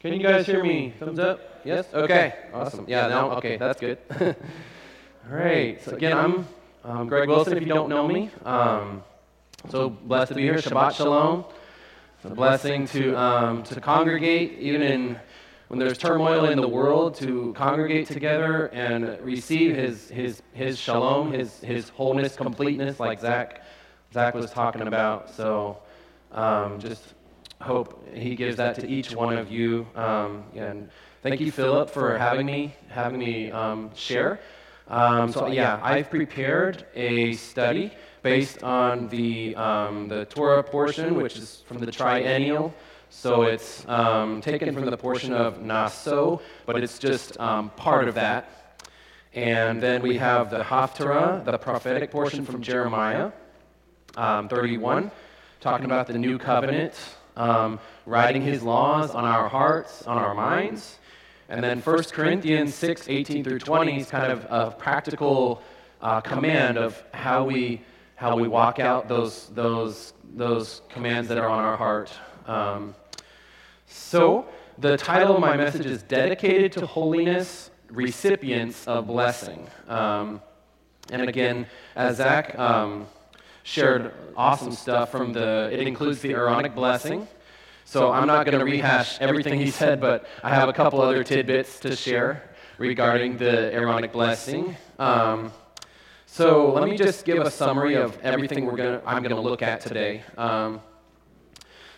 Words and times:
Can 0.00 0.14
you 0.14 0.22
guys 0.22 0.46
hear 0.46 0.64
me? 0.64 0.94
Thumbs 0.98 1.18
up? 1.18 1.60
Yes? 1.62 1.86
Okay. 1.92 2.32
Awesome. 2.54 2.86
Yeah, 2.88 3.08
now, 3.08 3.32
okay, 3.32 3.58
that's 3.58 3.78
good. 3.78 3.98
All 4.18 4.34
right. 5.28 5.78
So, 5.84 5.92
again, 5.92 6.16
I'm 6.16 6.48
um, 6.84 7.06
Greg 7.06 7.28
Wilson, 7.28 7.58
if 7.58 7.62
you 7.62 7.68
don't 7.68 7.90
know 7.90 8.08
me. 8.08 8.30
Um, 8.46 9.04
so 9.68 9.90
blessed 9.90 10.30
to 10.30 10.36
be 10.36 10.42
here. 10.42 10.54
Shabbat 10.54 10.96
Shalom. 10.96 11.44
It's 12.16 12.24
a 12.24 12.30
blessing 12.30 12.86
to, 12.88 13.14
um, 13.14 13.62
to 13.64 13.78
congregate, 13.78 14.58
even 14.58 14.80
in 14.80 15.20
when 15.68 15.78
there's 15.78 15.98
turmoil 15.98 16.46
in 16.46 16.58
the 16.58 16.68
world, 16.68 17.14
to 17.16 17.52
congregate 17.52 18.06
together 18.06 18.68
and 18.68 19.20
receive 19.20 19.76
his, 19.76 20.08
his, 20.08 20.40
his 20.54 20.78
shalom, 20.78 21.30
his, 21.30 21.60
his 21.60 21.90
wholeness, 21.90 22.36
completeness, 22.36 22.98
like 22.98 23.20
Zach, 23.20 23.64
Zach 24.14 24.34
was 24.34 24.50
talking 24.50 24.80
about. 24.80 25.28
So 25.28 25.82
um, 26.32 26.80
just 26.80 27.02
hope 27.60 28.06
he 28.14 28.34
gives 28.34 28.56
that 28.56 28.74
to 28.76 28.88
each 28.88 29.14
one 29.14 29.36
of 29.36 29.50
you. 29.50 29.86
Um, 29.94 30.44
and 30.54 30.90
thank 31.22 31.40
you, 31.40 31.52
Philip, 31.52 31.90
for 31.90 32.16
having 32.16 32.46
me, 32.46 32.74
having 32.88 33.18
me 33.18 33.50
um, 33.50 33.90
share. 33.94 34.40
Um, 34.88 35.32
so 35.32 35.46
yeah, 35.46 35.78
I've 35.82 36.10
prepared 36.10 36.86
a 36.94 37.34
study 37.34 37.92
based 38.22 38.62
on 38.62 39.08
the, 39.08 39.54
um, 39.56 40.08
the 40.08 40.24
Torah 40.26 40.62
portion, 40.62 41.14
which 41.14 41.36
is 41.36 41.62
from 41.66 41.78
the 41.78 41.90
triennial. 41.92 42.74
So 43.08 43.42
it's 43.42 43.86
um, 43.88 44.40
taken 44.40 44.74
from 44.74 44.86
the 44.86 44.96
portion 44.96 45.32
of 45.32 45.62
Naso, 45.62 46.40
but 46.66 46.82
it's 46.82 46.98
just 46.98 47.38
part 47.38 48.08
of 48.08 48.14
that. 48.14 48.78
And 49.32 49.80
then 49.80 50.02
we 50.02 50.16
have 50.16 50.50
the 50.50 50.58
Haftarah, 50.58 51.44
the 51.44 51.56
prophetic 51.56 52.10
portion 52.10 52.44
from 52.44 52.62
Jeremiah 52.62 53.30
um, 54.16 54.48
31, 54.48 55.10
talking 55.60 55.86
about 55.86 56.08
the 56.08 56.18
new 56.18 56.36
covenant, 56.38 56.94
um, 57.36 57.78
writing 58.06 58.42
his 58.42 58.62
laws 58.62 59.10
on 59.10 59.24
our 59.24 59.48
hearts, 59.48 60.02
on 60.06 60.18
our 60.18 60.34
minds. 60.34 60.98
And 61.48 61.64
then 61.64 61.80
1 61.80 62.04
Corinthians 62.04 62.74
6, 62.74 63.08
18 63.08 63.44
through 63.44 63.58
20 63.58 64.00
is 64.00 64.08
kind 64.08 64.30
of 64.32 64.46
a 64.50 64.70
practical 64.70 65.62
uh, 66.00 66.20
command 66.20 66.78
of 66.78 67.02
how 67.12 67.44
we, 67.44 67.82
how 68.14 68.36
we 68.36 68.46
walk 68.46 68.78
out 68.78 69.08
those, 69.08 69.48
those, 69.48 70.12
those 70.34 70.82
commands 70.88 71.28
that 71.28 71.38
are 71.38 71.48
on 71.48 71.64
our 71.64 71.76
heart. 71.76 72.12
Um, 72.46 72.94
so, 73.86 74.46
the 74.78 74.96
title 74.96 75.34
of 75.34 75.40
my 75.40 75.56
message 75.56 75.84
is 75.84 76.02
Dedicated 76.04 76.72
to 76.72 76.86
Holiness, 76.86 77.70
Recipients 77.90 78.86
of 78.86 79.08
Blessing. 79.08 79.66
Um, 79.88 80.40
and 81.10 81.28
again, 81.28 81.66
as 81.96 82.16
Zach 82.16 82.56
um, 82.58 83.06
shared 83.62 84.12
awesome 84.36 84.72
stuff 84.72 85.10
from 85.10 85.32
the, 85.32 85.68
it 85.72 85.86
includes 85.86 86.20
the 86.20 86.32
Aaronic 86.32 86.74
blessing. 86.74 87.28
So 87.84 88.12
I'm 88.12 88.26
not 88.26 88.46
going 88.46 88.58
to 88.58 88.64
rehash 88.64 89.20
everything 89.20 89.58
he 89.58 89.70
said, 89.70 90.00
but 90.00 90.26
I 90.42 90.54
have 90.54 90.68
a 90.68 90.72
couple 90.72 91.00
other 91.00 91.24
tidbits 91.24 91.80
to 91.80 91.96
share 91.96 92.50
regarding 92.78 93.36
the 93.36 93.72
Aaronic 93.74 94.12
blessing. 94.12 94.76
Um, 94.98 95.52
so 96.26 96.72
let 96.72 96.88
me 96.88 96.96
just 96.96 97.24
give 97.24 97.38
a 97.38 97.50
summary 97.50 97.94
of 97.94 98.16
everything 98.22 98.64
we're 98.64 98.76
gonna, 98.76 99.02
I'm 99.04 99.22
going 99.22 99.34
to 99.34 99.40
look 99.40 99.62
at 99.62 99.80
today. 99.80 100.22
Um, 100.38 100.80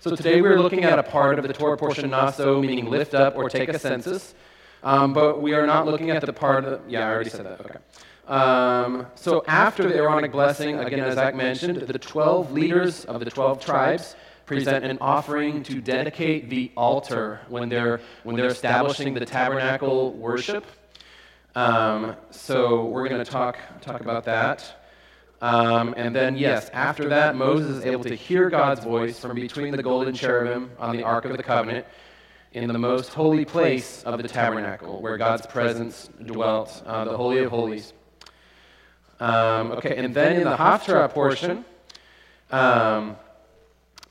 so 0.01 0.17
today 0.17 0.41
we're 0.41 0.59
looking 0.59 0.85
at 0.85 0.99
a 0.99 1.03
part 1.03 1.39
of 1.39 1.47
the 1.47 1.53
Torah 1.53 1.77
portion 1.77 2.11
naso, 2.11 2.61
meaning 2.61 2.87
lift 2.87 3.15
up 3.15 3.37
or 3.37 3.49
take 3.49 3.69
a 3.69 3.79
census. 3.79 4.35
Um, 4.83 5.13
but 5.13 5.41
we 5.41 5.55
are 5.55 5.67
not 5.67 5.87
looking 5.87 6.11
at 6.11 6.25
the 6.25 6.33
part 6.33 6.65
of, 6.65 6.81
yeah, 6.89 7.07
I 7.07 7.13
already 7.13 7.31
said 7.31 7.47
that, 7.47 7.61
okay. 7.61 7.79
Um, 8.29 9.07
so 9.15 9.45
after 9.47 9.89
the 9.89 9.97
Aaronic 9.97 10.33
blessing, 10.33 10.79
again, 10.79 11.01
as 11.01 11.15
Zach 11.15 11.35
mentioned, 11.35 11.77
the 11.81 11.99
12 11.99 12.53
leaders 12.53 13.05
of 13.05 13.21
the 13.21 13.31
12 13.31 13.61
tribes 13.61 14.17
present 14.47 14.85
an 14.85 14.99
offering 15.01 15.63
to 15.65 15.81
dedicate 15.81 16.49
the 16.49 16.71
altar 16.77 17.41
when 17.49 17.69
they're, 17.69 18.01
when 18.23 18.37
they're 18.37 18.47
establishing 18.47 19.15
the 19.15 19.25
tabernacle 19.25 20.13
worship. 20.13 20.65
Um, 21.55 22.17
so 22.31 22.87
we're 22.87 23.09
going 23.09 23.25
to 23.25 23.31
talk, 23.31 23.59
talk 23.81 24.01
about 24.01 24.25
that. 24.25 24.83
Um, 25.41 25.93
and 25.97 26.15
then, 26.15 26.37
yes, 26.37 26.71
after 26.73 27.09
that, 27.09 27.35
Moses 27.35 27.79
is 27.79 27.85
able 27.85 28.05
to 28.05 28.15
hear 28.15 28.49
God's 28.49 28.85
voice 28.85 29.19
from 29.19 29.35
between 29.35 29.77
the 29.77 29.83
golden 29.83 30.15
cherubim 30.15 30.71
on 30.79 30.97
the 30.97 31.03
Ark 31.03 31.25
of 31.25 31.37
the 31.37 31.43
Covenant 31.43 31.85
in 32.53 32.69
the 32.69 32.79
most 32.79 33.13
holy 33.13 33.45
place 33.45 34.03
of 34.05 34.23
the 34.23 34.29
tabernacle, 34.29 35.01
where 35.03 35.17
God's 35.17 35.47
presence 35.47 36.11
dwelt, 36.27 36.83
uh, 36.87 37.05
the 37.05 37.17
Holy 37.17 37.39
of 37.39 37.51
Holies. 37.51 37.93
Um, 39.21 39.73
okay, 39.73 39.97
and 39.97 40.15
then 40.15 40.37
in 40.37 40.45
the 40.45 40.57
Haftarah 40.57 41.11
portion, 41.11 41.65
um, 42.51 43.17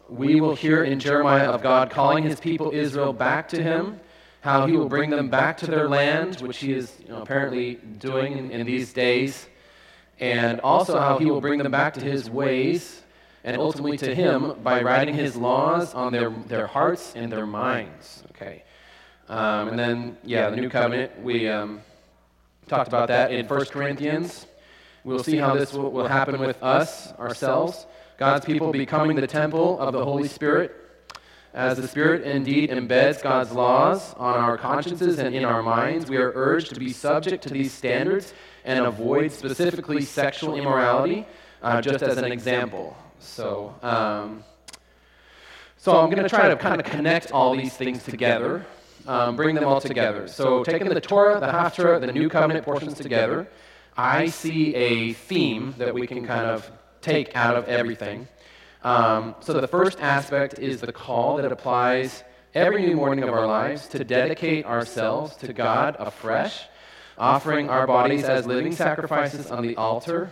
we 0.10 0.42
will 0.42 0.56
hear 0.56 0.84
in 0.84 1.00
Jeremiah 1.00 1.50
of 1.50 1.62
God 1.62 1.90
calling 1.90 2.24
his 2.24 2.40
people 2.40 2.72
Israel 2.74 3.14
back 3.14 3.50
to 3.50 3.62
him, 3.62 4.00
how 4.42 4.66
he 4.66 4.76
will 4.76 4.90
bring 4.90 5.10
them 5.10 5.30
back 5.30 5.58
to 5.58 5.68
their 5.68 5.88
land, 5.88 6.42
which 6.42 6.58
he 6.58 6.74
is 6.74 6.94
you 7.02 7.10
know, 7.10 7.22
apparently 7.22 7.76
doing 7.76 8.38
in, 8.38 8.52
in 8.52 8.66
these 8.66 8.94
days 8.94 9.48
and 10.22 10.60
also 10.62 11.00
how 11.00 11.18
he 11.18 11.26
will 11.26 11.42
bring 11.42 11.60
them 11.60 11.72
back 11.72 11.96
to 11.96 12.00
his 12.00 12.30
ways 12.30 13.02
and 13.44 13.58
ultimately 13.58 13.98
to 13.98 14.14
him 14.14 14.54
by 14.64 14.82
writing 14.84 15.16
his 15.16 15.36
laws 15.36 15.96
on 15.96 16.14
their, 16.14 16.30
their 16.30 16.68
hearts 16.68 17.14
and 17.16 17.32
their 17.32 17.48
minds. 17.48 18.24
Okay. 18.30 18.64
Um, 19.28 19.70
and 19.70 19.80
then, 19.80 20.18
yeah, 20.24 20.50
the 20.52 20.58
new 20.58 20.70
covenant, 20.70 21.20
we 21.22 21.48
um, 21.50 21.82
talked 22.68 22.88
about 22.88 23.08
that 23.08 23.32
in 23.32 23.48
1 23.48 23.66
Corinthians. 23.66 24.46
We'll 25.04 25.24
see 25.24 25.38
how 25.38 25.56
this 25.56 25.74
will, 25.74 25.92
will 25.92 26.08
happen 26.08 26.40
with 26.40 26.62
us, 26.62 27.12
ourselves, 27.14 27.88
God's 28.18 28.46
people 28.46 28.72
becoming 28.72 29.16
the 29.16 29.26
temple 29.26 29.80
of 29.80 29.94
the 29.94 30.04
Holy 30.04 30.28
Spirit. 30.28 30.76
As 31.54 31.78
the 31.78 31.88
Spirit 31.88 32.22
indeed 32.22 32.70
embeds 32.70 33.22
God's 33.22 33.52
laws 33.52 34.14
on 34.14 34.38
our 34.38 34.58
consciences 34.58 35.20
and 35.20 35.36
in 35.36 35.44
our 35.44 35.64
minds, 35.64 36.08
we 36.08 36.18
are 36.18 36.32
urged 36.36 36.74
to 36.74 36.80
be 36.80 36.94
subject 36.94 37.44
to 37.44 37.50
these 37.50 37.74
standards 37.74 38.34
and 38.64 38.86
avoid 38.86 39.32
specifically 39.32 40.02
sexual 40.04 40.56
immorality, 40.56 41.26
uh, 41.64 41.82
just 41.82 42.04
as 42.04 42.18
an 42.18 42.32
example. 42.32 42.96
So, 43.20 43.76
um, 43.82 44.44
so 45.78 46.00
I'm 46.00 46.12
going 46.12 46.24
to 46.24 46.30
try 46.30 46.48
to 46.48 46.56
kind 46.56 46.80
of 46.80 46.86
connect 46.86 47.32
all 47.32 47.56
these 47.58 47.76
things 47.76 48.04
together, 48.04 48.66
um, 49.08 49.36
bring 49.36 49.56
them 49.56 49.66
all 49.66 49.82
together. 49.82 50.28
So, 50.28 50.64
taking 50.64 50.88
the 50.88 51.02
Torah, 51.02 51.40
the 51.40 51.48
Haftarah, 51.48 52.00
the 52.00 52.14
New 52.14 52.30
Covenant 52.30 52.64
portions 52.64 52.94
together, 52.94 53.48
I 53.98 54.28
see 54.28 54.74
a 54.76 55.14
theme 55.14 55.76
that 55.78 55.94
we 55.94 56.08
can 56.08 56.26
kind 56.26 56.46
of 56.46 56.70
take 57.02 57.36
out 57.36 57.56
of 57.56 57.66
everything. 57.66 58.28
Um, 58.84 59.36
so, 59.42 59.54
the 59.54 59.68
first 59.68 60.00
aspect 60.00 60.60
is 60.60 60.82
the 60.82 60.94
call 60.94 61.38
that 61.38 61.52
applies 61.52 62.24
every 62.54 62.86
new 62.86 62.96
morning 62.96 63.24
of 63.24 63.30
our 63.30 63.46
lives 63.46 63.88
to 63.90 64.04
dedicate 64.04 64.66
ourselves 64.66 65.36
to 65.38 65.54
God 65.54 65.96
afresh 66.00 66.64
offering 67.18 67.70
our 67.70 67.86
bodies 67.86 68.24
as 68.24 68.48
living 68.48 68.72
sacrifices 68.72 69.52
on 69.52 69.62
the 69.62 69.76
altar 69.76 70.32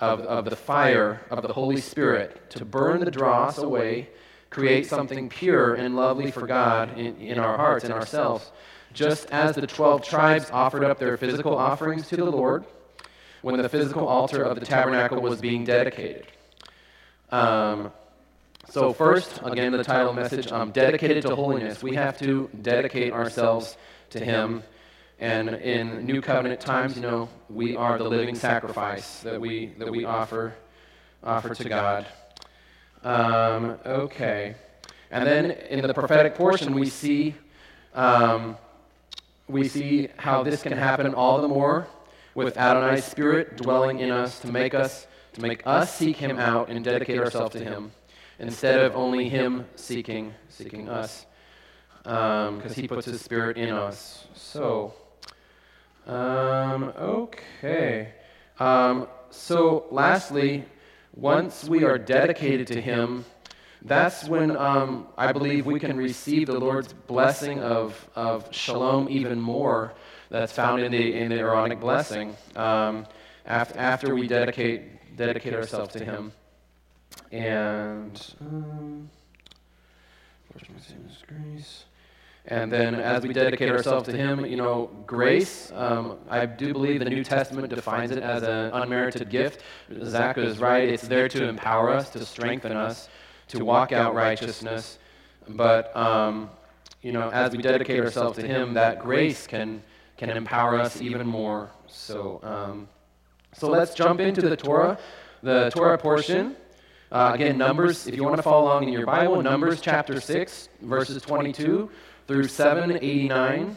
of, 0.00 0.20
of 0.20 0.44
the 0.44 0.56
fire 0.56 1.20
of 1.30 1.42
the 1.42 1.52
Holy 1.52 1.80
Spirit 1.80 2.50
to 2.50 2.64
burn 2.64 3.00
the 3.00 3.10
dross 3.10 3.58
away, 3.58 4.08
create 4.48 4.86
something 4.86 5.28
pure 5.28 5.74
and 5.74 5.96
lovely 5.96 6.30
for 6.30 6.46
God 6.46 6.96
in, 6.96 7.16
in 7.16 7.38
our 7.38 7.56
hearts 7.56 7.84
and 7.84 7.92
ourselves. 7.92 8.52
Just 8.92 9.28
as 9.30 9.56
the 9.56 9.66
12 9.66 10.04
tribes 10.04 10.50
offered 10.52 10.84
up 10.84 11.00
their 11.00 11.16
physical 11.16 11.56
offerings 11.56 12.06
to 12.08 12.16
the 12.16 12.24
Lord 12.24 12.64
when 13.44 13.60
the 13.60 13.68
physical 13.68 14.08
altar 14.08 14.42
of 14.42 14.58
the 14.58 14.64
tabernacle 14.64 15.20
was 15.20 15.38
being 15.38 15.64
dedicated. 15.64 16.26
Um, 17.30 17.92
so, 18.70 18.94
first, 18.94 19.38
again, 19.44 19.72
the 19.72 19.84
title 19.84 20.14
message 20.14 20.50
um, 20.50 20.70
dedicated 20.70 21.26
to 21.26 21.36
holiness. 21.36 21.82
We 21.82 21.94
have 21.94 22.18
to 22.20 22.48
dedicate 22.62 23.12
ourselves 23.12 23.76
to 24.10 24.24
Him 24.24 24.62
and 25.20 25.50
in 25.50 26.06
New 26.06 26.22
Covenant 26.22 26.60
times, 26.60 26.96
you 26.96 27.02
know, 27.02 27.28
we 27.50 27.76
are 27.76 27.98
the 27.98 28.08
living 28.08 28.34
sacrifice 28.34 29.20
that 29.20 29.38
we, 29.38 29.66
that 29.78 29.90
we 29.90 30.06
offer, 30.06 30.54
offer 31.22 31.54
to 31.54 31.68
God. 31.68 32.06
Um, 33.02 33.78
okay. 33.84 34.54
And 35.10 35.26
then 35.26 35.50
in 35.50 35.86
the 35.86 35.92
prophetic 35.92 36.34
portion, 36.34 36.72
we 36.72 36.88
see, 36.88 37.34
um, 37.94 38.56
we 39.48 39.68
see 39.68 40.08
how 40.16 40.42
this 40.42 40.62
can 40.62 40.72
happen 40.72 41.12
all 41.14 41.42
the 41.42 41.48
more 41.48 41.86
with 42.34 42.56
Adonai's 42.56 43.04
Spirit 43.04 43.56
dwelling 43.56 44.00
in 44.00 44.10
us 44.10 44.40
to 44.40 44.50
make 44.50 44.74
us, 44.74 45.06
to 45.34 45.40
make 45.40 45.62
us 45.66 45.94
seek 45.94 46.16
Him 46.16 46.38
out 46.38 46.68
and 46.68 46.84
dedicate 46.84 47.18
ourselves 47.18 47.52
to 47.52 47.64
Him 47.64 47.92
instead 48.38 48.80
of 48.80 48.94
only 48.96 49.28
Him 49.28 49.66
seeking, 49.76 50.34
seeking 50.48 50.88
us 50.88 51.26
because 52.02 52.66
um, 52.66 52.74
He 52.74 52.88
puts 52.88 53.06
His 53.06 53.20
Spirit 53.20 53.56
in 53.56 53.70
us. 53.70 54.26
So, 54.34 54.94
um, 56.06 56.92
okay. 56.98 58.12
Um, 58.58 59.06
so, 59.30 59.86
lastly, 59.90 60.64
once 61.14 61.64
we 61.64 61.84
are 61.84 61.98
dedicated 61.98 62.66
to 62.68 62.80
Him, 62.80 63.24
that's 63.82 64.28
when 64.28 64.56
um, 64.56 65.08
I 65.16 65.32
believe 65.32 65.66
we 65.66 65.78
can 65.78 65.96
receive 65.96 66.46
the 66.46 66.58
Lord's 66.58 66.92
blessing 66.92 67.60
of, 67.60 68.08
of 68.16 68.48
shalom 68.52 69.08
even 69.08 69.40
more 69.40 69.94
that's 70.34 70.52
found 70.52 70.82
in 70.82 70.90
the, 70.90 71.14
in 71.14 71.28
the 71.28 71.36
Aaronic 71.36 71.78
blessing 71.78 72.34
um, 72.56 73.06
after, 73.46 73.78
after 73.78 74.14
we 74.16 74.26
dedicate, 74.26 75.16
dedicate 75.16 75.54
ourselves 75.54 75.92
to 75.92 76.04
Him. 76.04 76.32
And, 77.30 78.34
um, 78.40 79.08
grace. 81.28 81.84
And 82.46 82.70
then 82.70 82.96
as 82.96 83.22
we 83.22 83.32
dedicate 83.32 83.70
ourselves 83.70 84.08
to 84.08 84.16
Him, 84.16 84.44
you 84.44 84.56
know, 84.56 84.90
grace, 85.06 85.70
um, 85.72 86.18
I 86.28 86.46
do 86.46 86.72
believe 86.72 86.98
the 86.98 87.08
New 87.08 87.22
Testament 87.22 87.72
defines 87.72 88.10
it 88.10 88.18
as 88.18 88.42
an 88.42 88.72
unmerited 88.72 89.30
gift. 89.30 89.62
Zach 90.02 90.36
is 90.36 90.58
right. 90.58 90.88
It's 90.88 91.06
there 91.06 91.28
to 91.28 91.48
empower 91.48 91.90
us, 91.90 92.10
to 92.10 92.24
strengthen 92.26 92.72
us, 92.72 93.08
to 93.48 93.64
walk 93.64 93.92
out 93.92 94.16
righteousness. 94.16 94.98
But, 95.48 95.96
um, 95.96 96.50
you 97.02 97.12
know, 97.12 97.30
as 97.30 97.52
we 97.52 97.62
dedicate 97.62 98.00
ourselves 98.00 98.36
to 98.38 98.46
Him, 98.46 98.74
that 98.74 98.98
grace 98.98 99.46
can, 99.46 99.80
can 100.16 100.30
empower 100.30 100.78
us 100.78 101.00
even 101.00 101.26
more. 101.26 101.70
So, 101.86 102.40
um, 102.42 102.88
so 103.52 103.68
let's 103.68 103.94
jump 103.94 104.20
into 104.20 104.48
the 104.48 104.56
Torah, 104.56 104.98
the 105.42 105.70
Torah 105.70 105.98
portion. 105.98 106.56
Uh, 107.12 107.32
again, 107.34 107.56
Numbers, 107.56 108.06
if 108.06 108.16
you 108.16 108.24
want 108.24 108.36
to 108.36 108.42
follow 108.42 108.64
along 108.64 108.84
in 108.84 108.88
your 108.88 109.06
Bible, 109.06 109.40
Numbers 109.42 109.80
chapter 109.80 110.20
6, 110.20 110.68
verses 110.82 111.22
22 111.22 111.88
through 112.26 112.48
789. 112.48 113.76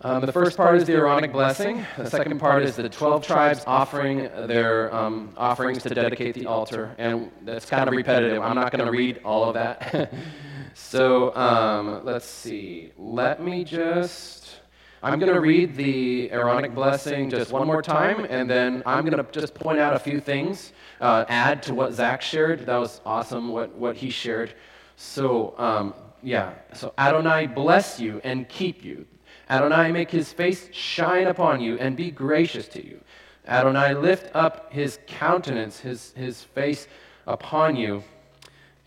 Um, 0.00 0.24
the 0.24 0.30
first 0.30 0.56
part 0.56 0.76
is 0.76 0.84
the 0.84 0.92
Aaronic 0.92 1.32
blessing. 1.32 1.84
The 1.96 2.08
second 2.08 2.38
part 2.38 2.62
is 2.62 2.76
the 2.76 2.88
12 2.88 3.26
tribes 3.26 3.64
offering 3.66 4.28
their 4.46 4.94
um, 4.94 5.32
offerings 5.36 5.82
to 5.82 5.88
dedicate 5.88 6.36
the 6.36 6.46
altar. 6.46 6.94
And 6.98 7.32
that's 7.42 7.66
kind 7.66 7.88
of 7.88 7.94
repetitive. 7.96 8.40
I'm 8.40 8.54
not 8.54 8.70
going 8.70 8.84
to 8.84 8.92
read 8.92 9.20
all 9.24 9.48
of 9.48 9.54
that. 9.54 10.12
so 10.74 11.34
um, 11.34 12.04
let's 12.04 12.26
see. 12.26 12.92
Let 12.96 13.42
me 13.42 13.64
just. 13.64 14.57
I'm 15.00 15.20
going 15.20 15.32
to 15.32 15.40
read 15.40 15.76
the 15.76 16.28
Aaronic 16.32 16.74
blessing 16.74 17.30
just 17.30 17.52
one 17.52 17.68
more 17.68 17.82
time, 17.82 18.26
and 18.28 18.50
then 18.50 18.82
I'm 18.84 19.04
going 19.04 19.24
to 19.24 19.30
just 19.30 19.54
point 19.54 19.78
out 19.78 19.94
a 19.94 19.98
few 19.98 20.18
things, 20.18 20.72
uh, 21.00 21.24
add 21.28 21.62
to 21.64 21.74
what 21.74 21.92
Zach 21.92 22.20
shared. 22.20 22.66
That 22.66 22.78
was 22.78 23.00
awesome 23.06 23.50
what, 23.50 23.72
what 23.76 23.94
he 23.94 24.10
shared. 24.10 24.54
So, 24.96 25.54
um, 25.56 25.94
yeah, 26.20 26.54
so 26.74 26.92
Adonai 26.98 27.46
bless 27.46 28.00
you 28.00 28.20
and 28.24 28.48
keep 28.48 28.84
you. 28.84 29.06
Adonai 29.48 29.92
make 29.92 30.10
his 30.10 30.32
face 30.32 30.68
shine 30.72 31.28
upon 31.28 31.60
you 31.60 31.78
and 31.78 31.96
be 31.96 32.10
gracious 32.10 32.66
to 32.68 32.84
you. 32.84 33.00
Adonai 33.46 33.94
lift 33.94 34.34
up 34.34 34.72
his 34.72 34.98
countenance, 35.06 35.78
his, 35.78 36.12
his 36.16 36.42
face 36.42 36.88
upon 37.28 37.76
you, 37.76 38.02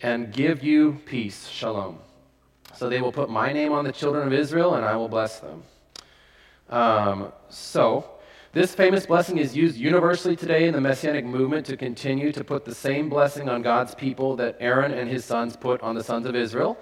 and 0.02 0.34
give 0.34 0.62
you 0.62 1.00
peace. 1.06 1.48
Shalom. 1.48 2.00
So 2.75 2.90
they 2.90 3.00
will 3.00 3.13
put 3.13 3.30
my 3.30 3.54
name 3.54 3.72
on 3.72 3.86
the 3.86 3.94
children 3.94 4.28
of 4.28 4.34
Israel, 4.34 4.75
and 4.75 4.84
I 4.84 4.98
will 4.98 5.10
bless 5.10 5.40
them. 5.40 5.63
Um, 6.72 7.34
so, 7.50 8.10
this 8.54 8.74
famous 8.74 9.06
blessing 9.06 9.38
is 9.38 9.56
used 9.56 9.78
universally 9.78 10.36
today 10.36 10.68
in 10.68 10.74
the 10.74 10.82
Messianic 10.82 11.26
movement 11.26 11.66
to 11.68 11.78
continue 11.78 12.32
to 12.32 12.44
put 12.44 12.66
the 12.66 12.76
same 12.76 13.10
blessing 13.10 13.48
on 13.48 13.62
God's 13.62 13.96
people 13.96 14.36
that 14.38 14.58
Aaron 14.60 14.92
and 14.92 15.10
his 15.10 15.24
sons 15.24 15.56
put 15.56 15.82
on 15.82 15.96
the 15.96 16.04
sons 16.04 16.26
of 16.26 16.36
Israel 16.36 16.78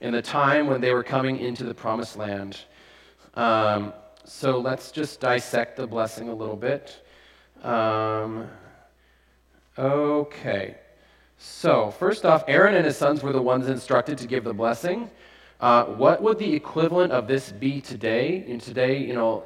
in 0.00 0.12
the 0.12 0.20
time 0.20 0.66
when 0.66 0.80
they 0.80 0.92
were 0.92 1.02
coming 1.02 1.38
into 1.38 1.64
the 1.64 1.74
promised 1.74 2.16
land. 2.16 2.60
Um, 3.34 3.92
so 4.24 4.58
let's 4.58 4.90
just 4.90 5.20
dissect 5.20 5.76
the 5.76 5.86
blessing 5.86 6.28
a 6.28 6.34
little 6.34 6.56
bit. 6.56 7.02
Um, 7.62 8.48
okay. 9.78 10.76
So, 11.38 11.90
first 11.90 12.24
off, 12.24 12.44
Aaron 12.48 12.74
and 12.74 12.86
his 12.86 12.96
sons 12.96 13.22
were 13.22 13.32
the 13.32 13.42
ones 13.42 13.68
instructed 13.68 14.18
to 14.18 14.26
give 14.26 14.44
the 14.44 14.54
blessing. 14.54 15.10
Uh, 15.64 15.86
what 15.86 16.20
would 16.20 16.38
the 16.38 16.54
equivalent 16.54 17.10
of 17.10 17.26
this 17.26 17.50
be 17.50 17.80
today? 17.80 18.44
And 18.46 18.60
today, 18.60 18.98
you 18.98 19.14
know, 19.14 19.44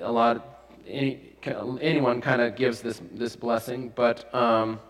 a 0.00 0.10
lot, 0.10 0.64
any, 0.88 1.34
anyone 1.82 2.22
kind 2.22 2.40
of 2.40 2.56
gives 2.56 2.80
this 2.80 3.02
this 3.12 3.36
blessing, 3.36 3.92
but 3.94 4.34
um, 4.34 4.80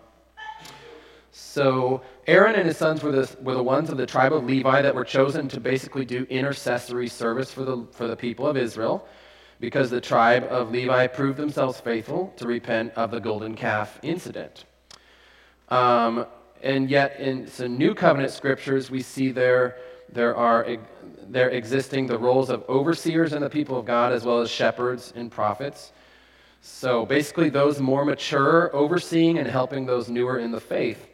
so 1.31 2.01
Aaron 2.27 2.55
and 2.55 2.65
his 2.65 2.77
sons 2.77 3.03
were 3.03 3.11
the, 3.11 3.29
were 3.41 3.55
the 3.55 3.61
ones 3.61 3.89
of 3.89 3.97
the 3.97 4.05
tribe 4.05 4.31
of 4.31 4.45
Levi 4.45 4.81
that 4.81 4.95
were 4.95 5.03
chosen 5.03 5.49
to 5.49 5.59
basically 5.59 6.05
do 6.05 6.25
intercessory 6.29 7.09
service 7.09 7.51
for 7.51 7.65
the, 7.65 7.85
for 7.91 8.07
the 8.07 8.15
people 8.15 8.47
of 8.47 8.55
Israel 8.55 9.05
because 9.59 9.89
the 9.89 9.99
tribe 9.99 10.45
of 10.49 10.71
Levi 10.71 11.07
proved 11.07 11.37
themselves 11.37 11.81
faithful 11.81 12.31
to 12.37 12.47
repent 12.47 12.93
of 12.95 13.11
the 13.11 13.19
golden 13.19 13.53
calf 13.53 13.99
incident. 14.01 14.63
Um, 15.67 16.25
and 16.61 16.89
yet, 16.89 17.19
in 17.19 17.47
some 17.47 17.77
new 17.77 17.93
covenant 17.93 18.31
scriptures, 18.31 18.89
we 18.89 19.01
see 19.01 19.31
there, 19.31 19.75
there 20.13 20.35
are 20.35 20.77
there 21.29 21.49
existing 21.49 22.05
the 22.07 22.17
roles 22.17 22.49
of 22.49 22.63
overseers 22.69 23.33
in 23.33 23.41
the 23.41 23.49
people 23.49 23.77
of 23.77 23.85
God 23.85 24.11
as 24.11 24.23
well 24.23 24.41
as 24.41 24.49
shepherds 24.49 25.13
and 25.15 25.31
prophets. 25.31 25.91
So 26.61 27.05
basically, 27.05 27.49
those 27.49 27.79
more 27.79 28.05
mature 28.05 28.73
overseeing 28.75 29.37
and 29.37 29.47
helping 29.47 29.85
those 29.85 30.09
newer 30.09 30.39
in 30.39 30.51
the 30.51 30.61
faith. 30.61 31.09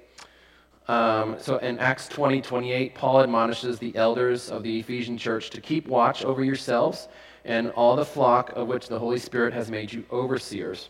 Um, 0.87 1.35
so 1.39 1.57
in 1.57 1.77
Acts 1.79 2.07
20, 2.07 2.41
28, 2.41 2.95
Paul 2.95 3.21
admonishes 3.21 3.77
the 3.77 3.95
elders 3.95 4.49
of 4.49 4.63
the 4.63 4.79
Ephesian 4.79 5.17
church 5.17 5.51
to 5.51 5.61
keep 5.61 5.87
watch 5.87 6.25
over 6.25 6.43
yourselves 6.43 7.07
and 7.45 7.69
all 7.71 7.95
the 7.95 8.05
flock 8.05 8.51
of 8.55 8.67
which 8.67 8.87
the 8.87 8.97
Holy 8.97 9.19
Spirit 9.19 9.53
has 9.53 9.69
made 9.69 9.93
you 9.93 10.03
overseers. 10.11 10.89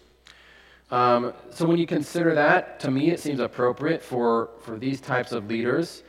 Um, 0.91 1.33
so 1.51 1.65
when 1.65 1.77
you 1.77 1.85
consider 1.85 2.33
that, 2.35 2.79
to 2.79 2.91
me 2.91 3.11
it 3.11 3.19
seems 3.19 3.39
appropriate 3.39 4.01
for, 4.01 4.49
for 4.61 4.77
these 4.77 5.01
types 5.01 5.33
of 5.33 5.47
leaders. 5.47 6.03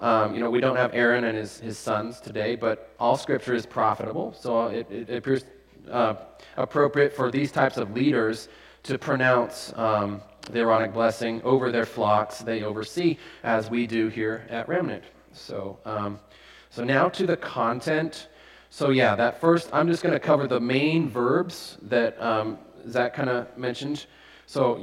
Um, 0.00 0.34
you 0.34 0.40
know, 0.40 0.50
we 0.50 0.60
don't 0.60 0.76
have 0.76 0.94
Aaron 0.94 1.24
and 1.24 1.36
his, 1.36 1.58
his 1.58 1.76
sons 1.76 2.20
today, 2.20 2.54
but 2.54 2.94
all 3.00 3.16
scripture 3.16 3.54
is 3.54 3.66
profitable. 3.66 4.32
So 4.38 4.68
it, 4.68 4.90
it 4.90 5.10
appears 5.10 5.44
uh, 5.90 6.14
appropriate 6.56 7.12
for 7.12 7.30
these 7.30 7.50
types 7.50 7.76
of 7.76 7.92
leaders 7.92 8.48
to 8.84 8.98
pronounce 8.98 9.72
um, 9.76 10.22
the 10.50 10.60
Aaronic 10.60 10.92
blessing 10.92 11.42
over 11.42 11.72
their 11.72 11.84
flocks 11.84 12.38
they 12.38 12.62
oversee, 12.62 13.18
as 13.42 13.70
we 13.70 13.86
do 13.86 14.08
here 14.08 14.46
at 14.50 14.68
Remnant. 14.68 15.04
So, 15.32 15.78
um, 15.84 16.20
so 16.70 16.84
now 16.84 17.08
to 17.08 17.26
the 17.26 17.36
content. 17.36 18.28
So 18.70 18.90
yeah, 18.90 19.16
that 19.16 19.40
first, 19.40 19.68
I'm 19.72 19.88
just 19.88 20.02
going 20.02 20.12
to 20.12 20.20
cover 20.20 20.46
the 20.46 20.60
main 20.60 21.08
verbs 21.08 21.78
that 21.82 22.20
um, 22.22 22.58
Zach 22.88 23.14
kind 23.14 23.30
of 23.30 23.56
mentioned. 23.58 24.06
So 24.46 24.76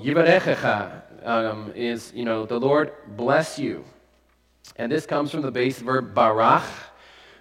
um, 1.24 1.72
is, 1.76 2.12
you 2.14 2.26
know, 2.26 2.46
the 2.46 2.60
Lord 2.60 2.94
bless 3.16 3.58
you. 3.58 3.86
And 4.78 4.92
this 4.92 5.06
comes 5.06 5.32
from 5.32 5.42
the 5.42 5.52
base 5.52 5.80
verb 5.80 6.14
barach, 6.14 6.66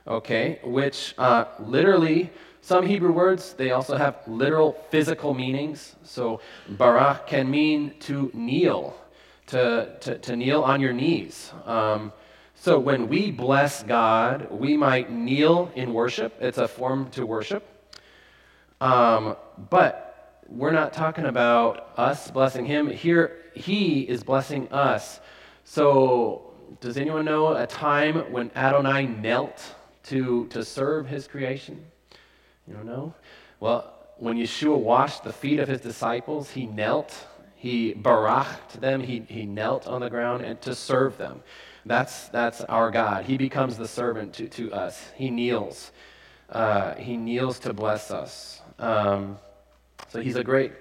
okay, 0.06 0.60
which 0.62 1.14
uh, 1.18 1.46
literally 1.58 2.30
some 2.64 2.86
Hebrew 2.86 3.12
words, 3.12 3.52
they 3.52 3.72
also 3.72 3.94
have 3.98 4.16
literal 4.26 4.72
physical 4.88 5.34
meanings. 5.34 5.96
So, 6.02 6.40
barak 6.66 7.26
can 7.26 7.50
mean 7.50 7.92
to 8.00 8.30
kneel, 8.32 8.96
to, 9.48 9.94
to, 10.00 10.16
to 10.16 10.34
kneel 10.34 10.62
on 10.62 10.80
your 10.80 10.94
knees. 10.94 11.52
Um, 11.66 12.10
so, 12.54 12.78
when 12.78 13.08
we 13.08 13.30
bless 13.30 13.82
God, 13.82 14.50
we 14.50 14.78
might 14.78 15.12
kneel 15.12 15.70
in 15.74 15.92
worship. 15.92 16.38
It's 16.40 16.56
a 16.56 16.66
form 16.66 17.10
to 17.10 17.26
worship. 17.26 17.68
Um, 18.80 19.36
but 19.68 20.40
we're 20.48 20.72
not 20.72 20.94
talking 20.94 21.26
about 21.26 21.90
us 21.98 22.30
blessing 22.30 22.64
Him. 22.64 22.88
Here, 22.88 23.42
He 23.54 24.00
is 24.08 24.22
blessing 24.22 24.72
us. 24.72 25.20
So, 25.64 26.53
does 26.80 26.96
anyone 26.96 27.24
know 27.24 27.56
a 27.56 27.66
time 27.66 28.30
when 28.32 28.50
Adonai 28.56 29.06
knelt 29.06 29.74
to, 30.04 30.46
to 30.48 30.64
serve 30.64 31.06
His 31.06 31.26
creation? 31.26 31.84
You 32.66 32.74
don't 32.74 32.86
know? 32.86 33.14
Well, 33.60 33.94
when 34.18 34.36
Yeshua 34.36 34.76
washed 34.76 35.24
the 35.24 35.32
feet 35.32 35.58
of 35.58 35.68
his 35.68 35.80
disciples, 35.80 36.50
he 36.50 36.66
knelt, 36.66 37.14
he 37.56 37.94
barached 37.94 38.80
them, 38.80 39.00
he, 39.00 39.24
he 39.28 39.44
knelt 39.44 39.86
on 39.86 40.00
the 40.00 40.10
ground 40.10 40.44
and 40.44 40.60
to 40.62 40.74
serve 40.74 41.18
them. 41.18 41.42
That's, 41.86 42.28
that's 42.28 42.62
our 42.62 42.90
God. 42.90 43.24
He 43.24 43.36
becomes 43.36 43.76
the 43.76 43.88
servant 43.88 44.34
to, 44.34 44.48
to 44.48 44.72
us. 44.72 45.10
He 45.14 45.30
kneels. 45.30 45.92
Uh, 46.48 46.94
he 46.94 47.16
kneels 47.16 47.58
to 47.60 47.72
bless 47.72 48.10
us. 48.10 48.62
Um, 48.78 49.38
so 50.08 50.20
he's 50.20 50.36
a 50.36 50.44
great, 50.44 50.72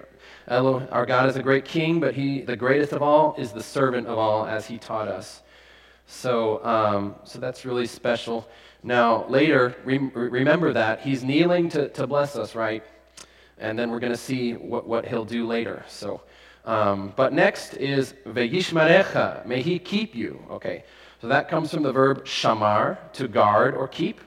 our 0.48 1.06
God 1.06 1.28
is 1.28 1.36
a 1.36 1.42
great 1.42 1.64
king, 1.64 2.00
but 2.00 2.14
he, 2.14 2.40
the 2.42 2.56
greatest 2.56 2.92
of 2.92 3.02
all, 3.02 3.34
is 3.36 3.52
the 3.52 3.62
servant 3.62 4.06
of 4.06 4.16
all, 4.16 4.46
as 4.46 4.66
he 4.66 4.78
taught 4.78 5.08
us. 5.08 5.42
So, 6.06 6.64
um, 6.64 7.14
so 7.24 7.38
that's 7.38 7.64
really 7.64 7.86
special. 7.86 8.48
Now, 8.82 9.26
later, 9.28 9.74
re- 9.84 9.98
remember 9.98 10.72
that. 10.74 11.00
He's 11.00 11.24
kneeling 11.24 11.68
to, 11.70 11.88
to 11.90 12.06
bless 12.06 12.36
us, 12.36 12.54
right? 12.54 12.84
And 13.58 13.78
then 13.78 13.90
we're 13.90 14.00
going 14.00 14.12
to 14.12 14.18
see 14.18 14.52
what, 14.52 14.86
what 14.86 15.06
he'll 15.06 15.24
do 15.24 15.46
later. 15.46 15.84
So, 15.88 16.20
um, 16.66 17.12
but 17.16 17.32
next 17.32 17.74
is 17.74 18.14
Veyishmarecha, 18.26 19.46
may 19.46 19.62
he 19.62 19.78
keep 19.78 20.14
you. 20.14 20.44
Okay, 20.50 20.84
so 21.20 21.28
that 21.28 21.48
comes 21.48 21.72
from 21.72 21.82
the 21.82 21.92
verb 21.92 22.24
shamar, 22.24 22.98
to 23.14 23.28
guard 23.28 23.74
or 23.74 23.88
keep. 23.88 24.20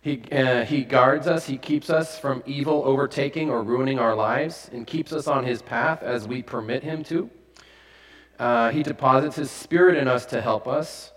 He, 0.00 0.22
uh, 0.32 0.64
he 0.64 0.82
guards 0.82 1.28
us, 1.28 1.46
he 1.46 1.56
keeps 1.56 1.88
us 1.88 2.18
from 2.18 2.42
evil 2.44 2.82
overtaking 2.84 3.50
or 3.50 3.62
ruining 3.62 4.00
our 4.00 4.16
lives, 4.16 4.68
and 4.72 4.84
keeps 4.84 5.12
us 5.12 5.28
on 5.28 5.44
his 5.44 5.62
path 5.62 6.02
as 6.02 6.26
we 6.26 6.42
permit 6.42 6.82
him 6.82 7.04
to. 7.04 7.30
Uh, 8.42 8.70
he 8.70 8.82
deposits 8.82 9.36
his 9.36 9.52
spirit 9.52 9.96
in 9.96 10.08
us 10.08 10.26
to 10.26 10.40
help 10.40 10.66
us, 10.66 11.12